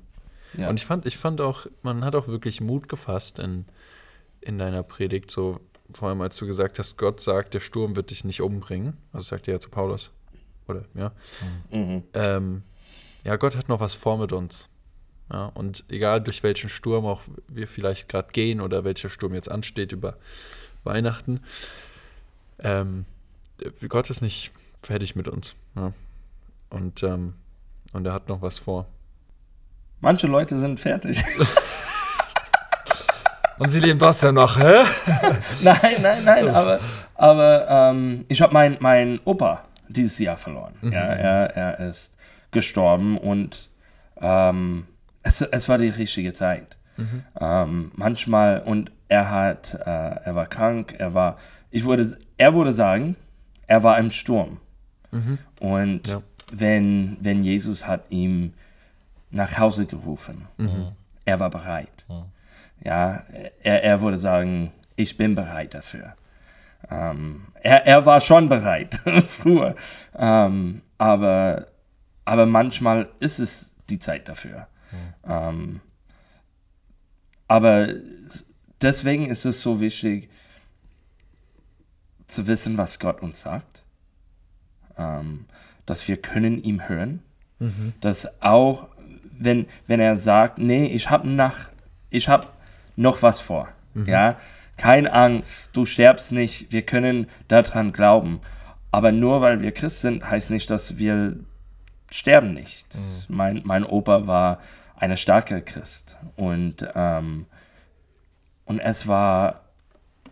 [0.58, 0.70] Ja.
[0.70, 3.66] und ich fand, ich fand auch, man hat auch wirklich Mut gefasst in,
[4.42, 5.60] in deiner Predigt, so
[5.94, 8.98] vor allem als du gesagt hast, Gott sagt, der Sturm wird dich nicht umbringen.
[9.12, 10.12] Also sagt er ja zu Paulus.
[10.68, 11.12] Oder, ja.
[11.72, 12.04] Mhm.
[12.14, 12.64] ähm,
[13.24, 14.70] ja, Gott hat noch was vor mit uns.
[15.32, 19.50] Ja, und egal durch welchen Sturm auch wir vielleicht gerade gehen oder welcher Sturm jetzt
[19.50, 20.18] ansteht über
[20.84, 21.42] Weihnachten,
[22.60, 23.06] ähm,
[23.88, 25.56] Gott ist nicht fertig mit uns.
[25.76, 25.94] Ja.
[26.70, 27.34] Und, ähm,
[27.94, 28.88] und er hat noch was vor.
[30.02, 31.22] Manche Leute sind fertig.
[33.58, 34.84] Und sie leben das ja noch, hä?
[35.62, 36.80] nein, nein, nein, aber,
[37.16, 40.76] aber ähm, ich habe meinen mein Opa dieses Jahr verloren.
[40.82, 42.14] Ja, er, er ist
[42.52, 43.70] gestorben und
[44.22, 44.88] ähm,
[45.24, 46.78] es, es war die richtige Zeit.
[47.40, 51.38] Ähm, manchmal, und er hat, äh, er war krank, er war,
[51.72, 53.16] ich würde, er würde sagen,
[53.68, 54.60] er war im Sturm.
[55.60, 56.22] Und Ja.
[56.52, 58.54] wenn, wenn Jesus hat ihm
[59.32, 60.48] nach Hause gerufen,
[61.26, 62.06] er war bereit.
[62.84, 63.24] Ja,
[63.62, 66.16] er, er würde sagen, ich bin bereit dafür.
[66.90, 68.96] Ähm, er, er war schon bereit
[69.28, 69.76] früher,
[70.18, 71.68] ähm, aber,
[72.26, 74.68] aber manchmal ist es die Zeit dafür.
[75.28, 75.82] Ähm,
[77.48, 77.90] aber
[78.82, 80.30] deswegen ist es so wichtig
[82.28, 83.84] zu wissen, was Gott uns sagt,
[84.98, 85.46] ähm,
[85.86, 87.24] dass wir können ihm hören,
[88.02, 88.88] dass auch
[89.40, 91.70] wenn, wenn er sagt, nee, ich habe nach,
[92.12, 92.48] ich habe
[92.96, 93.70] noch was vor,
[94.06, 94.38] ja,
[94.78, 98.40] Keine Angst, du sterbst nicht, wir können daran glauben.
[98.92, 101.36] Aber nur weil wir Christ sind, heißt nicht, dass wir
[102.12, 102.88] sterben nicht.
[103.28, 104.60] Mein, mein Opa war
[104.96, 106.18] eine starke Christ.
[106.38, 107.46] Und, ähm,
[108.66, 109.62] und es war,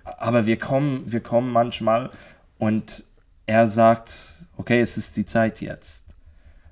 [0.03, 2.10] aber wir kommen, wir kommen manchmal
[2.58, 3.03] und
[3.47, 4.14] er sagt,
[4.58, 6.05] okay, es ist die Zeit jetzt.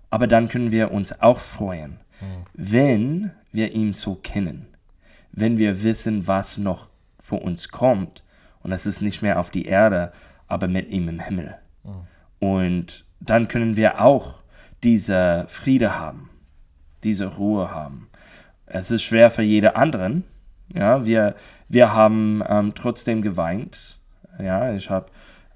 [0.09, 1.99] Aber dann können wir uns auch freuen,
[2.53, 4.67] wenn wir ihn so kennen,
[5.32, 6.89] wenn wir wissen, was noch
[7.21, 8.23] vor uns kommt.
[8.61, 10.11] Und es ist nicht mehr auf die Erde,
[10.47, 11.55] aber mit ihm im Himmel.
[12.39, 14.39] Und dann können wir auch
[14.84, 16.30] diese Friede haben,
[17.03, 18.09] diese Ruhe haben.
[18.65, 20.23] Es ist schwer für jede anderen.
[20.73, 21.36] Ja, wir,
[21.69, 23.99] wir haben ähm, trotzdem geweint.
[24.39, 25.07] Ja, ich habe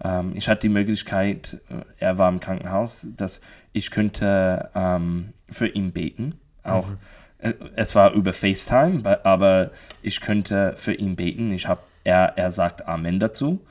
[0.04, 3.42] ähm, ich hatte die Möglichkeit, äh, er war im Krankenhaus, dass
[3.74, 6.40] ich könnte ähm, für ihn beten.
[6.64, 6.90] Auch
[7.40, 11.52] äh, es war über FaceTime, aber ich könnte für ihn beten.
[11.52, 13.66] Ich habe er, er sagt Amen dazu.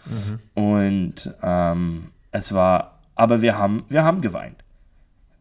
[0.54, 4.62] Und ähm, es war, aber wir haben, wir haben geweint.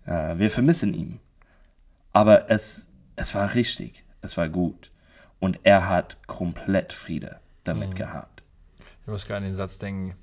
[0.05, 1.19] Äh, wir vermissen ihn.
[2.13, 4.03] Aber es, es war richtig.
[4.21, 4.89] Es war gut.
[5.39, 8.41] Und er hat komplett Friede damit gehabt.
[9.01, 10.15] Ich muss gerade an den Satz denken,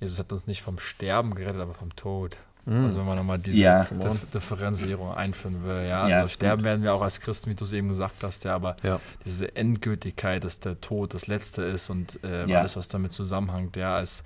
[0.00, 2.38] Jesus hat uns nicht vom Sterben gerettet, aber vom Tod.
[2.66, 3.84] Also wenn man nochmal diese Ja.
[3.84, 5.86] Dif Differenzierung einführen will.
[5.86, 8.42] Ja, Ja, also sterben werden wir auch als Christen, wie du es eben gesagt hast,
[8.44, 9.00] ja, aber Ja.
[9.24, 12.58] diese Endgültigkeit, dass der Tod das Letzte ist und äh, Ja.
[12.58, 14.24] alles, was damit zusammenhängt, ja, als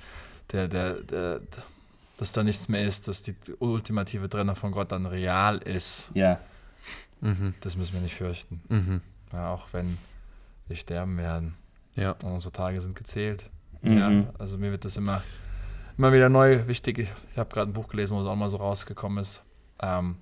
[0.52, 1.40] der, der, der,
[2.16, 6.38] dass da nichts mehr ist, dass die ultimative Trennung von Gott dann real ist, Ja,
[7.20, 7.52] Mhm.
[7.60, 8.62] das müssen wir nicht fürchten.
[8.70, 9.00] Mhm.
[9.34, 9.98] Ja, auch wenn
[10.66, 11.54] wir sterben werden
[11.94, 12.12] Ja.
[12.22, 13.50] und unsere Tage sind gezählt.
[13.82, 13.98] Mhm.
[13.98, 15.22] Ja, also mir wird das immer,
[16.00, 16.98] immer wieder neu wichtig.
[16.98, 19.42] Ich, habe gerade ein Buch gelesen, wo es auch mal so rausgekommen ist,
[19.82, 20.16] ähm,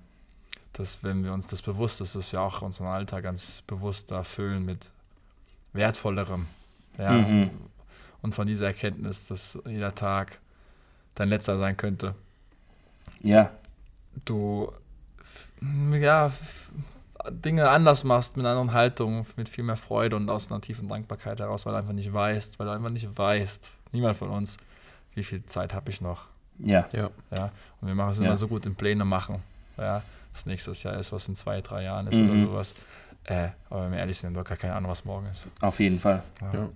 [0.73, 4.23] dass wenn wir uns das bewusst ist, dass wir auch unseren Alltag ganz bewusst da
[4.23, 4.91] füllen mit
[5.71, 6.47] wertvollerem.
[6.97, 7.49] Ja, Mhm.
[8.21, 10.39] und von dieser Erkenntnis, dass jeder Tag
[11.15, 12.13] dein letzter sein könnte.
[13.21, 13.49] ja,
[14.25, 14.73] Du
[15.93, 16.29] ja,
[17.29, 20.89] Dinge anders machst, mit einer anderen Haltung, mit viel mehr Freude und aus einer tiefen
[20.89, 24.57] Dankbarkeit heraus, weil du einfach nicht weißt, weil du einfach nicht weißt, niemand von uns,
[25.15, 26.25] wie viel Zeit habe ich noch.
[26.59, 27.09] ja, Ja.
[27.31, 27.51] Ja,
[27.81, 28.25] und wir machen es Ja.
[28.25, 29.41] immer so gut in Pläne machen.
[29.77, 30.03] Ja,
[30.33, 32.29] das nächste Jahr ist, was in zwei, drei Jahren ist Mhm.
[32.31, 32.75] oder sowas.
[33.25, 35.47] Äh, aber wenn wir ehrlich sind, haben wir gar keine Ahnung, was morgen ist.
[35.61, 36.23] auf jeden Fall.
[36.41, 36.53] Ja.
[36.53, 36.69] Ja.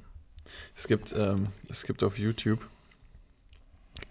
[0.76, 2.68] Es gibt, ähm, es gibt auf YouTube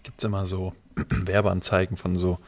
[0.03, 2.39] gibt's immer so Werbeanzeigen von so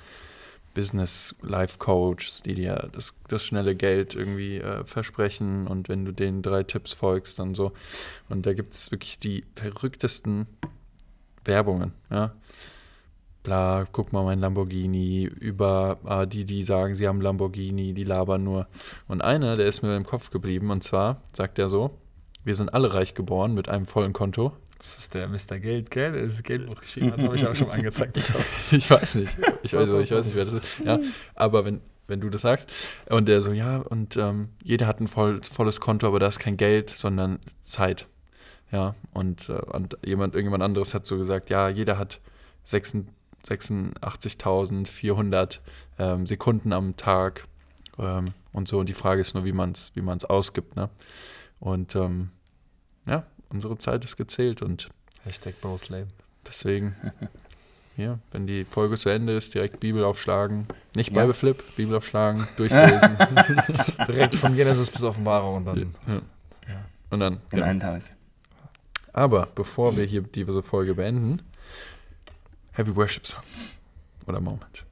[0.73, 6.11] Business Life Coaches, die dir das, das schnelle Geld irgendwie äh, versprechen und wenn du
[6.11, 7.71] den drei Tipps folgst, dann so.
[8.27, 10.47] Und da gibt es wirklich die verrücktesten
[11.45, 12.33] Werbungen, ja.
[13.43, 18.43] Bla, guck mal mein Lamborghini, über ah, die, die sagen, sie haben Lamborghini, die labern
[18.43, 18.67] nur.
[19.07, 21.99] Und einer, der ist mir im Kopf geblieben, und zwar sagt er so,
[22.43, 24.53] wir sind alle reich geboren mit einem vollen Konto.
[24.77, 25.59] Das ist der Mr.
[25.59, 26.11] Geld, gell?
[26.11, 28.17] Der das Geldbuch geschrieben hat, habe ich auch schon mal angezeigt.
[28.71, 29.35] Ich weiß nicht.
[29.63, 30.79] Ich, also, ich weiß nicht, wer das ist.
[30.83, 30.99] Ja,
[31.33, 32.71] aber wenn, wenn du das sagst.
[33.09, 36.39] Und der so, ja, und ähm, jeder hat ein voll, volles Konto, aber da ist
[36.39, 38.07] kein Geld, sondern Zeit.
[38.71, 42.19] Ja, und, äh, und jemand, irgendjemand anderes hat so gesagt, ja, jeder hat
[42.65, 43.13] 86
[43.45, 45.59] 86.400
[45.99, 47.45] ähm, Sekunden am Tag
[47.99, 48.79] ähm, und so.
[48.79, 50.75] Und die Frage ist nur, wie man es wie man's ausgibt.
[50.75, 50.89] Ne?
[51.59, 52.29] Und ähm,
[53.05, 54.89] ja, unsere Zeit ist gezählt und
[55.23, 56.09] Hashtag Bros Leben.
[56.47, 56.95] Deswegen,
[57.95, 60.67] hier, wenn die Folge zu Ende ist, direkt Bibel aufschlagen.
[60.95, 61.21] Nicht Ja.
[61.21, 63.17] Bible Flip, Bibel aufschlagen, durchlesen.
[64.07, 65.95] Direkt von Genesis bis Offenbarung und dann.
[66.07, 66.21] ja.
[67.11, 67.33] Und dann.
[67.35, 67.65] In Genau.
[67.65, 68.01] einem Tag.
[69.15, 71.41] Aber bevor wir hier diese Folge beenden,
[72.73, 73.43] Heavy Worship Song.
[74.27, 74.83] Oder Moment.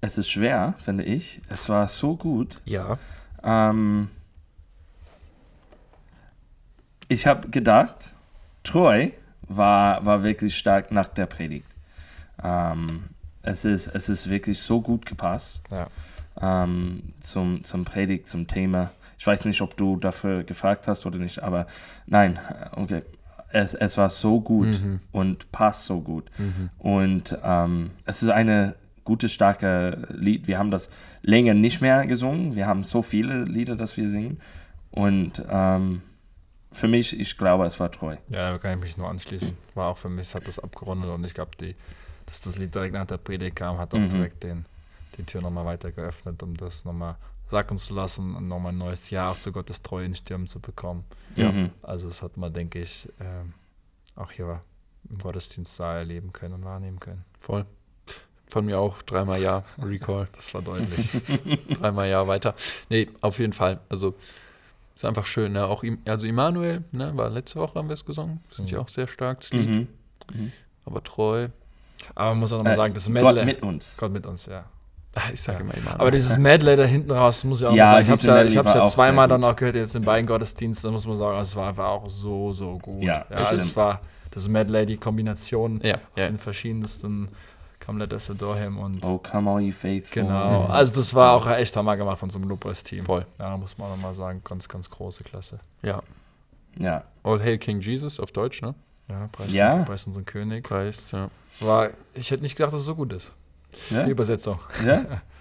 [0.00, 1.40] Es ist schwer, finde ich.
[1.48, 2.58] Es war so gut.
[2.64, 2.98] Ja.
[3.44, 4.08] Ähm,
[7.06, 8.10] ich habe gedacht,
[8.64, 9.12] Troy
[9.42, 11.68] war, war wirklich stark nach der Predigt.
[12.42, 13.04] Ähm,
[13.42, 15.86] es, ist, es ist wirklich so gut gepasst Ja.
[16.40, 18.90] ähm, zum, zum Predigt, zum Thema.
[19.20, 21.66] Ich weiß nicht, ob du dafür gefragt hast oder nicht, aber
[22.06, 22.38] nein,
[22.72, 23.02] okay.
[23.52, 25.00] Es, es war so gut Mhm.
[25.12, 26.30] und passt so gut.
[26.38, 26.70] Mhm.
[26.78, 30.46] Und ähm, es ist eine gute, starke Lied.
[30.46, 30.88] Wir haben das
[31.22, 32.54] länger nicht mehr gesungen.
[32.54, 34.40] Wir haben so viele Lieder, dass wir singen.
[34.92, 36.00] Und ähm,
[36.72, 38.16] für mich, ich glaube, es war treu.
[38.28, 39.52] Ja, da kann ich mich nur anschließen.
[39.74, 41.74] War auch für mich, es hat das abgerundet und ich glaube, die,
[42.26, 44.08] dass das Lied direkt nach der Predigt kam, hat auch Mhm.
[44.10, 44.64] direkt den,
[45.18, 47.16] die Tür nochmal weiter geöffnet, um das nochmal
[47.50, 50.60] sacken zu lassen und nochmal ein neues Jahr auch zu Gottes Treue in Stürmen zu
[50.60, 51.04] bekommen.
[51.36, 51.50] Ja.
[51.52, 51.70] Mhm.
[51.82, 53.52] Also das hat man, denke ich, ähm,
[54.16, 54.60] auch hier
[55.08, 57.24] im Gottesdienstsaal erleben können und wahrnehmen können.
[57.38, 57.64] Voll.
[58.48, 60.28] Von mir auch dreimal Ja, Recall.
[60.36, 61.08] Das war deutlich.
[61.80, 62.54] dreimal Ja weiter.
[62.88, 63.80] Nee, auf jeden Fall.
[63.88, 64.14] Also
[64.96, 65.64] Ist einfach schön, ne?
[65.66, 67.16] Auch, also Immanuel, ne?
[67.16, 68.40] War letzte Woche haben wir es gesungen.
[68.48, 68.82] Das finde ich Mhm.
[68.82, 69.88] auch sehr stark, das Lied.
[70.34, 70.52] Mhm.
[70.84, 71.48] Aber treu.
[72.14, 73.44] Aber man muss auch nochmal Äh, sagen, das Gott Medley.
[73.44, 73.94] mit uns.
[73.96, 74.64] Gott mit uns, ja.
[75.14, 75.64] Ah, Ich sage Ja.
[75.64, 76.00] immer Immanuel.
[76.00, 78.02] Aber dieses Medley da hinten raus, muss ich auch Ja, mal sagen.
[78.04, 80.88] Ich habe es ja, ich hab's ja zweimal dann auch gehört, jetzt in beiden Gottesdiensten,
[80.88, 83.02] da muss man sagen, es war einfach auch so, so gut.
[83.02, 84.00] Ja, also es war
[84.30, 86.26] das Medley, die Kombination ja, aus ja.
[86.28, 87.28] den verschiedensten
[87.84, 90.22] Come Let Us Adore Him und Oh, come all you faithful.
[90.22, 90.66] genau.
[90.66, 93.02] Also das war auch echt Hammer gemacht von so einem Lobpreis-Team.
[93.04, 93.26] Voll.
[93.40, 95.58] Ja, muss man auch nochmal sagen, ganz, ganz große Klasse.
[95.82, 96.02] Ja.
[96.78, 97.02] Ja.
[97.24, 98.74] All Hail King Jesus auf Deutsch, ne?
[99.08, 99.74] Ja, Preis, Ja.
[99.74, 100.62] Den, Preis unseren König.
[100.64, 101.30] Preist, ja.
[101.58, 103.32] War, ich hätte nicht gedacht, dass es so gut ist.
[103.90, 104.04] Ja?
[104.04, 104.58] Die Übersetzung.
[104.84, 105.04] ja?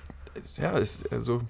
[0.57, 1.41] Ja, ist also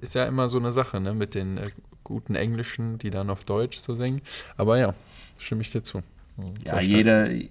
[0.00, 1.14] ist ja immer so eine Sache, ne?
[1.14, 1.70] Mit den äh,
[2.02, 4.22] guten Englischen, die dann auf Deutsch so singen.
[4.56, 4.94] Aber ja,
[5.38, 5.98] stimme ich dir zu.
[6.36, 6.54] Mhm.
[6.66, 7.30] Ja, jeder.
[7.30, 7.48] äh,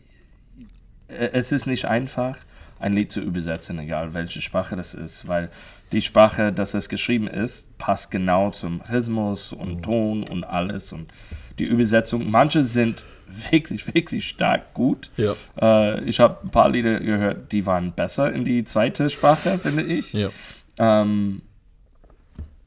[1.08, 2.38] Es ist nicht einfach,
[2.80, 5.50] ein Lied zu übersetzen, egal welche Sprache das ist, weil
[5.94, 10.92] die Sprache, dass es geschrieben ist, passt genau zum Rhythmus und Ton und alles.
[10.92, 11.14] Und
[11.60, 13.06] die Übersetzung, manche sind
[13.52, 15.10] wirklich, wirklich stark gut.
[15.18, 15.36] Ja.
[15.60, 19.84] Äh, ich habe ein paar Lieder gehört, die waren besser in die zweite Sprache, finde
[19.84, 20.14] ich.
[20.14, 20.30] Ja.
[20.78, 21.42] Ähm,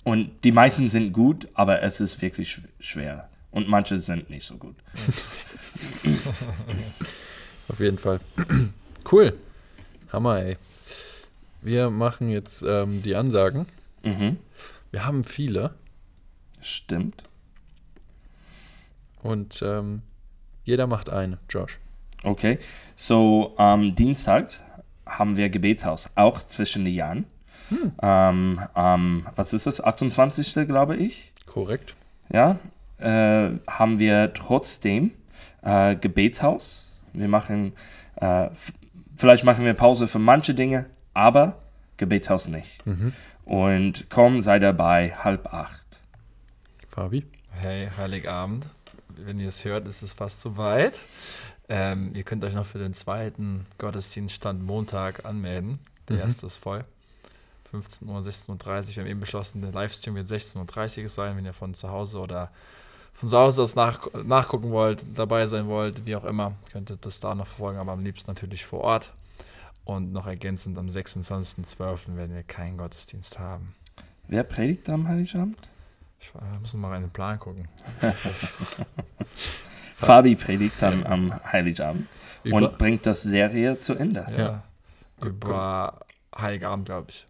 [0.05, 3.29] und die meisten sind gut, aber es ist wirklich sch- schwer.
[3.51, 4.75] Und manche sind nicht so gut.
[7.69, 8.21] Auf jeden Fall.
[9.13, 9.35] cool.
[10.13, 10.57] Hammer, ey.
[11.61, 13.67] Wir machen jetzt ähm, die Ansagen.
[14.03, 14.37] Mhm.
[14.91, 15.75] Wir haben viele
[16.61, 17.23] Stimmt.
[19.23, 20.03] Und ähm,
[20.65, 21.39] jeder macht eine.
[21.49, 21.79] Josh.
[22.23, 22.59] Okay.
[22.97, 24.49] So, am Dienstag
[25.07, 27.25] haben wir Gebetshaus, auch zwischen den Jahren.
[28.03, 29.83] Ähm, am, was ist das?
[29.83, 30.67] 28.
[30.67, 31.33] glaube ich.
[31.47, 31.95] Korrekt.
[32.33, 32.59] Ja.
[32.99, 35.13] Äh, haben wir trotzdem
[35.63, 36.87] äh, Gebetshaus.
[37.13, 37.73] Wir machen,
[38.17, 38.49] äh,
[39.17, 41.59] vielleicht machen wir Pause für manche Dinge, aber
[41.97, 42.83] Gebetshaus nicht.
[43.45, 46.01] Und komm, sei dabei, halb acht.
[46.87, 47.25] Fabi.
[47.51, 48.69] Hey, Heiligabend.
[49.25, 51.03] Wenn ihr es hört, ist es fast zu weit.
[51.69, 55.79] Ähm, ihr könnt euch noch für den zweiten Gottesdienststand Montag anmelden.
[56.09, 56.23] Der Mhm.
[56.23, 56.85] erste ist voll.
[57.71, 58.97] 15 Uhr, 16.30 Uhr.
[58.97, 62.19] Wir haben eben beschlossen, der Livestream wird 16.30 Uhr sein, wenn ihr von zu Hause
[62.21, 62.51] oder
[63.13, 66.97] von zu Hause aus nach, nachgucken wollt, dabei sein wollt, wie auch immer, könnt ihr
[66.99, 69.13] das da noch verfolgen, aber am liebsten natürlich vor Ort.
[69.85, 72.17] Und noch ergänzend am 26.12.
[72.17, 73.75] werden wir keinen Gottesdienst haben.
[74.29, 75.57] Wer predigt am Heiligabend?
[76.21, 77.69] Ich äh, muss noch mal in den Plan gucken.
[79.95, 82.07] Fabi predigt dann am Heiligabend
[82.45, 84.27] Über, und bringt das Serie zu Ende.
[84.31, 84.39] Ja.
[84.39, 84.63] Ja.
[85.21, 86.01] Über
[86.37, 87.27] Heiligabend, glaube ich.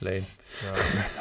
[0.00, 0.26] Lane.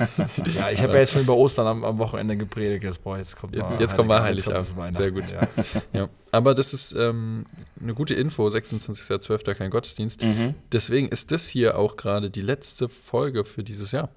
[0.07, 2.83] Ja, ja ich habe ja jetzt schon über Ostern am, am Wochenende gepredigt.
[2.83, 4.77] Jetzt, boah, jetzt kommt mal Jetzt kommt mal Heiligabend.
[4.77, 5.23] das Sehr gut.
[5.31, 5.81] Ja.
[5.93, 6.09] Ja.
[6.31, 7.45] Aber das ist ähm,
[7.81, 8.47] eine gute Info.
[8.47, 9.53] 26.12.
[9.55, 10.21] kein Gottesdienst.
[10.21, 10.53] Mhm.
[10.71, 14.09] Deswegen ist das hier auch gerade die letzte Folge für dieses Jahr.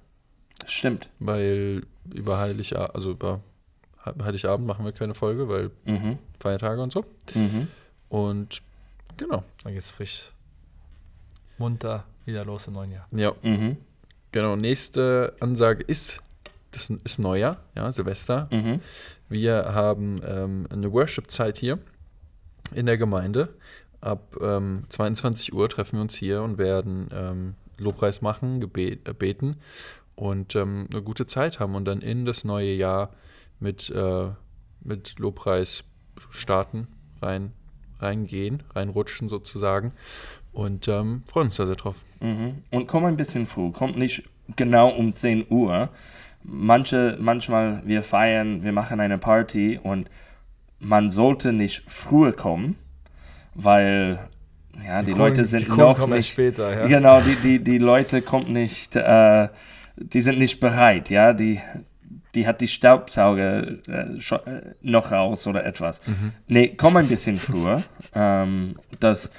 [0.67, 1.09] Stimmt.
[1.19, 1.83] Weil
[2.13, 3.41] über Heiligabend, also über
[4.03, 6.17] He- Heiligabend machen wir keine Folge, weil Mhm.
[6.39, 7.05] Feiertage und so.
[7.35, 7.67] Mhm.
[8.09, 8.61] Und
[9.17, 9.43] genau.
[9.63, 10.31] Dann geht's frisch,
[11.57, 13.07] munter wieder los im neuen Jahr.
[13.11, 13.77] Ja, Mhm.
[14.31, 14.55] genau.
[14.55, 16.21] Nächste Ansage ist,
[16.71, 18.47] das ist Neujahr, ja, Silvester.
[18.51, 18.79] Mhm.
[19.29, 21.79] Wir haben ähm, eine Worship-Zeit hier
[22.73, 23.49] in der Gemeinde.
[24.01, 29.13] Ab ähm, 22 Uhr treffen wir uns hier und werden ähm, Lobpreis machen, gebet, äh,
[29.13, 29.57] beten
[30.21, 33.09] und ähm, eine gute Zeit haben und dann in das neue Jahr
[33.59, 34.27] mit, äh,
[34.83, 35.83] mit Lobpreis
[36.29, 36.87] starten,
[37.23, 37.53] rein,
[37.99, 39.93] reingehen, reinrutschen sozusagen
[40.53, 41.95] und ähm, freuen uns da sehr drauf.
[42.19, 42.61] Mhm.
[42.69, 43.71] Und komm ein bisschen früh.
[43.71, 45.89] Kommt nicht genau um 10 Uhr.
[46.43, 50.07] Manche, manchmal wir feiern, wir machen eine Party und
[50.77, 52.75] man sollte nicht früher kommen,
[53.55, 54.19] weil
[54.85, 56.81] ja, die, Leute sind die noch kommen erst nicht später.
[56.81, 56.85] Ja?
[56.85, 59.49] Genau, die, die, die Leute kommen nicht, äh,
[59.95, 61.59] die sind nicht bereit, ja, die,
[62.35, 66.01] die hat die Staubsauger äh, äh, noch raus oder etwas.
[66.47, 67.83] Nee, komm ein bisschen früher,
[68.15, 69.31] ähm, dass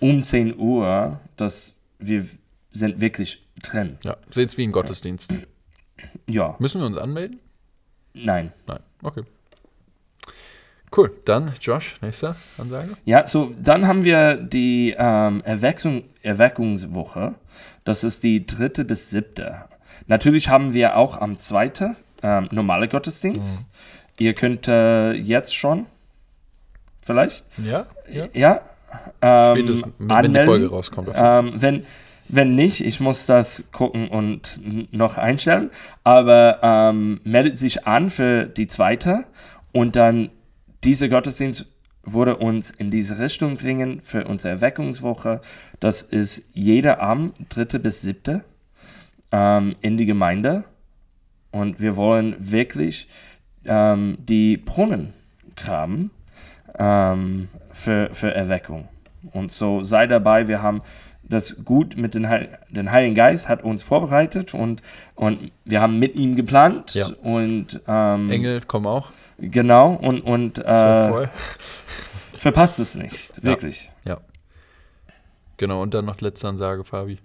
[0.00, 2.26] um 10 Uhr, dass wir
[2.72, 3.98] sind wirklich drin.
[4.04, 5.32] Ja, seht's wie ein Gottesdienst.
[6.28, 7.40] Ja, Müssen wir uns anmelden?
[8.14, 8.52] nein.
[8.66, 8.80] Nein.
[9.02, 9.22] Okay.
[10.96, 11.12] Cool.
[11.24, 12.96] Dann Josh, nächster Ansage.
[13.04, 17.34] Ja, so dann haben wir die ähm, Erweckung, Erweckungswoche.
[17.84, 19.64] Das ist die dritte bis siebte.
[20.06, 23.68] Natürlich haben wir auch am zweiten ähm, normale Gottesdienst.
[24.18, 25.86] Ihr könnt äh, jetzt schon,
[27.02, 27.86] vielleicht, Ja?
[28.10, 28.28] ja.
[28.32, 28.60] ja,
[29.22, 30.40] ähm, Spätestens, wenn die.
[30.40, 31.10] Folge rauskommt.
[31.14, 31.84] Ähm, wenn,
[32.28, 34.60] wenn nicht, ich muss das gucken und
[34.92, 35.70] noch einstellen.
[36.04, 39.24] Aber ähm, meldet sich an für die zweite
[39.72, 40.30] und dann
[40.84, 41.66] dieser Gottesdienst
[42.04, 45.40] würde uns in diese Richtung bringen für unsere Erweckungswoche.
[45.80, 48.44] Das ist jeder Abend, dritte bis siebte,
[49.36, 50.64] ähm, in die Gemeinde.
[51.50, 53.08] und wir wollen wirklich
[53.64, 55.12] ähm, die Brunnen
[55.56, 56.10] graben
[56.78, 58.88] ähm, für, für Erweckung.
[59.32, 60.82] Und so sei dabei, wir haben
[61.22, 64.82] das gut mit den, Heil den Heiligen Geist hat uns vorbereitet und,
[65.16, 67.08] und wir haben mit ihm geplant Ja.
[67.22, 69.10] und ähm, Engel kommen auch.
[69.38, 71.26] genau und, und äh,
[72.34, 73.90] verpasst es nicht, wirklich.
[75.58, 77.18] Genau, und dann noch letzte Ansage, Fabi.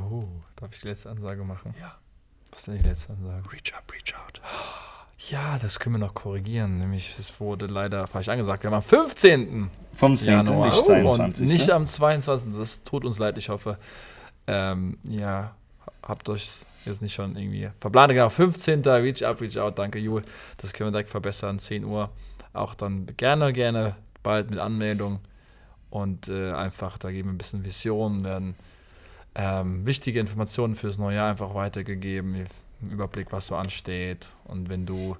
[0.00, 1.74] Oh, darf ich die letzte Ansage machen?
[1.80, 1.96] Ja.
[2.50, 3.52] Was ist denn die letzte Ansage?
[3.52, 4.40] Reach up, reach out.
[5.30, 6.78] Ja, das können wir noch korrigieren.
[6.78, 8.62] Nämlich, es wurde leider falsch angesagt.
[8.62, 9.70] Wir haben am 15.
[9.94, 10.28] Vom 10.
[10.28, 11.48] Januar nicht und 22.
[11.48, 11.74] nicht ne?
[11.74, 12.48] am 22.
[12.58, 13.38] Das tut uns leid.
[13.38, 13.78] Ich hoffe,
[14.46, 15.54] ähm, ja,
[16.02, 18.12] habt euch jetzt nicht schon irgendwie verplant.
[18.12, 18.82] Genau, 15.
[18.82, 19.78] Reach Up, Reach Out.
[19.78, 20.24] Danke, Jul.
[20.56, 21.58] Das können wir direkt verbessern.
[21.58, 22.10] 10 Uhr.
[22.52, 25.20] Auch dann gerne, gerne bald mit Anmeldung.
[25.90, 28.56] Und äh, einfach, da geben wir ein bisschen Vision, werden
[29.34, 32.34] ähm, wichtige Informationen fürs neue Jahr einfach weitergegeben.
[32.34, 34.28] Einen Überblick, was so ansteht.
[34.44, 35.16] Und wenn du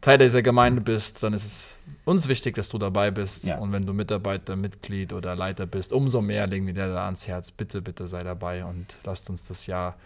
[0.00, 3.44] Teil dieser Gemeinde bist, dann ist es uns wichtig, dass du dabei bist.
[3.44, 3.58] Ja.
[3.58, 7.26] Und wenn du Mitarbeiter, Mitglied oder Leiter bist, umso mehr legen wir dir da ans
[7.26, 7.50] Herz.
[7.50, 9.96] Bitte, bitte sei dabei und lasst uns das Jahr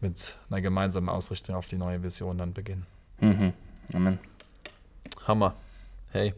[0.00, 2.86] mit einer gemeinsamen Ausrichtung auf die neue Vision dann beginnen.
[3.20, 3.52] Mhm.
[3.92, 4.18] Amen.
[5.26, 5.54] Hammer.
[6.12, 6.34] Hey,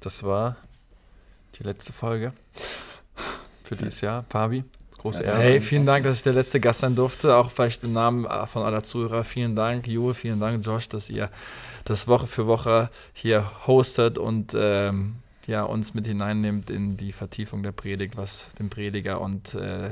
[0.00, 0.56] das war
[1.58, 2.32] die letzte Folge
[3.64, 4.24] für dieses Jahr.
[4.28, 4.64] Fabi,
[5.04, 5.36] große Ehre.
[5.36, 7.36] Hey, vielen Dank, dass ich der letzte Gast sein durfte.
[7.36, 9.22] Auch vielleicht im Namen von aller Zuhörer.
[9.22, 11.30] Vielen Dank, Jule, vielen Dank, Josh, dass ihr
[11.84, 17.62] das Woche für Woche hier hostet und ähm, ja, uns mit hineinnimmt in die Vertiefung
[17.62, 19.90] der Predigt, was den Prediger und äh,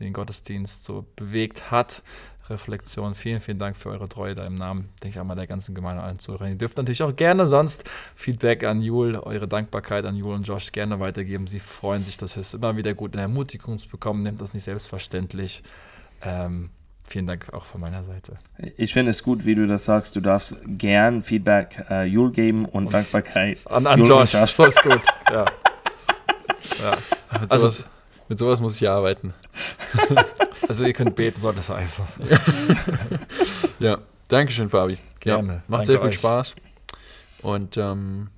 [0.00, 2.02] den Gottesdienst so bewegt hat.
[2.50, 3.14] Reflexion.
[3.14, 6.02] Vielen, vielen Dank für eure Treue da im Namen, denke ich einmal, der ganzen Gemeinde
[6.02, 6.48] und allen Zuhörern.
[6.50, 7.84] Ihr dürft natürlich auch gerne sonst
[8.14, 11.46] Feedback an Jul, eure Dankbarkeit an Jul und Josh gerne weitergeben.
[11.46, 14.22] Sie freuen sich, das ist immer wieder gut, eine Ermutigung bekommen.
[14.22, 15.62] Nehmt das nicht selbstverständlich.
[16.22, 16.70] Ähm,
[17.06, 18.38] vielen Dank auch von meiner Seite.
[18.76, 20.16] Ich finde es gut, wie du das sagst.
[20.16, 23.58] Du darfst gern Feedback äh, Jul geben und Dankbarkeit.
[23.66, 25.00] An, an und Josh, so ist gut.
[25.30, 25.44] Ja.
[26.82, 26.98] ja.
[27.48, 27.88] Also- sowas,
[28.34, 29.32] mit sowas muss ich ja arbeiten.
[30.66, 32.06] Also ihr könnt beten, soll das heißen.
[33.78, 34.96] Ja, Dankeschön, Fabi.
[35.20, 35.52] Gerne.
[35.52, 36.14] Ja, macht Danke sehr viel euch.
[36.14, 36.54] Spaß.
[37.42, 38.30] Und ähm,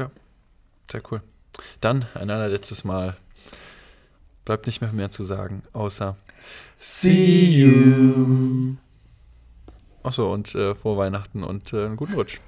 [0.00, 0.10] ja,
[0.90, 1.20] sehr cool.
[1.82, 3.16] Dann ein allerletztes Mal.
[4.46, 6.16] Bleibt nicht mehr mehr zu sagen, außer
[6.78, 8.76] See you.
[10.02, 12.40] Achso, und äh, frohe Weihnachten und äh, einen guten Rutsch.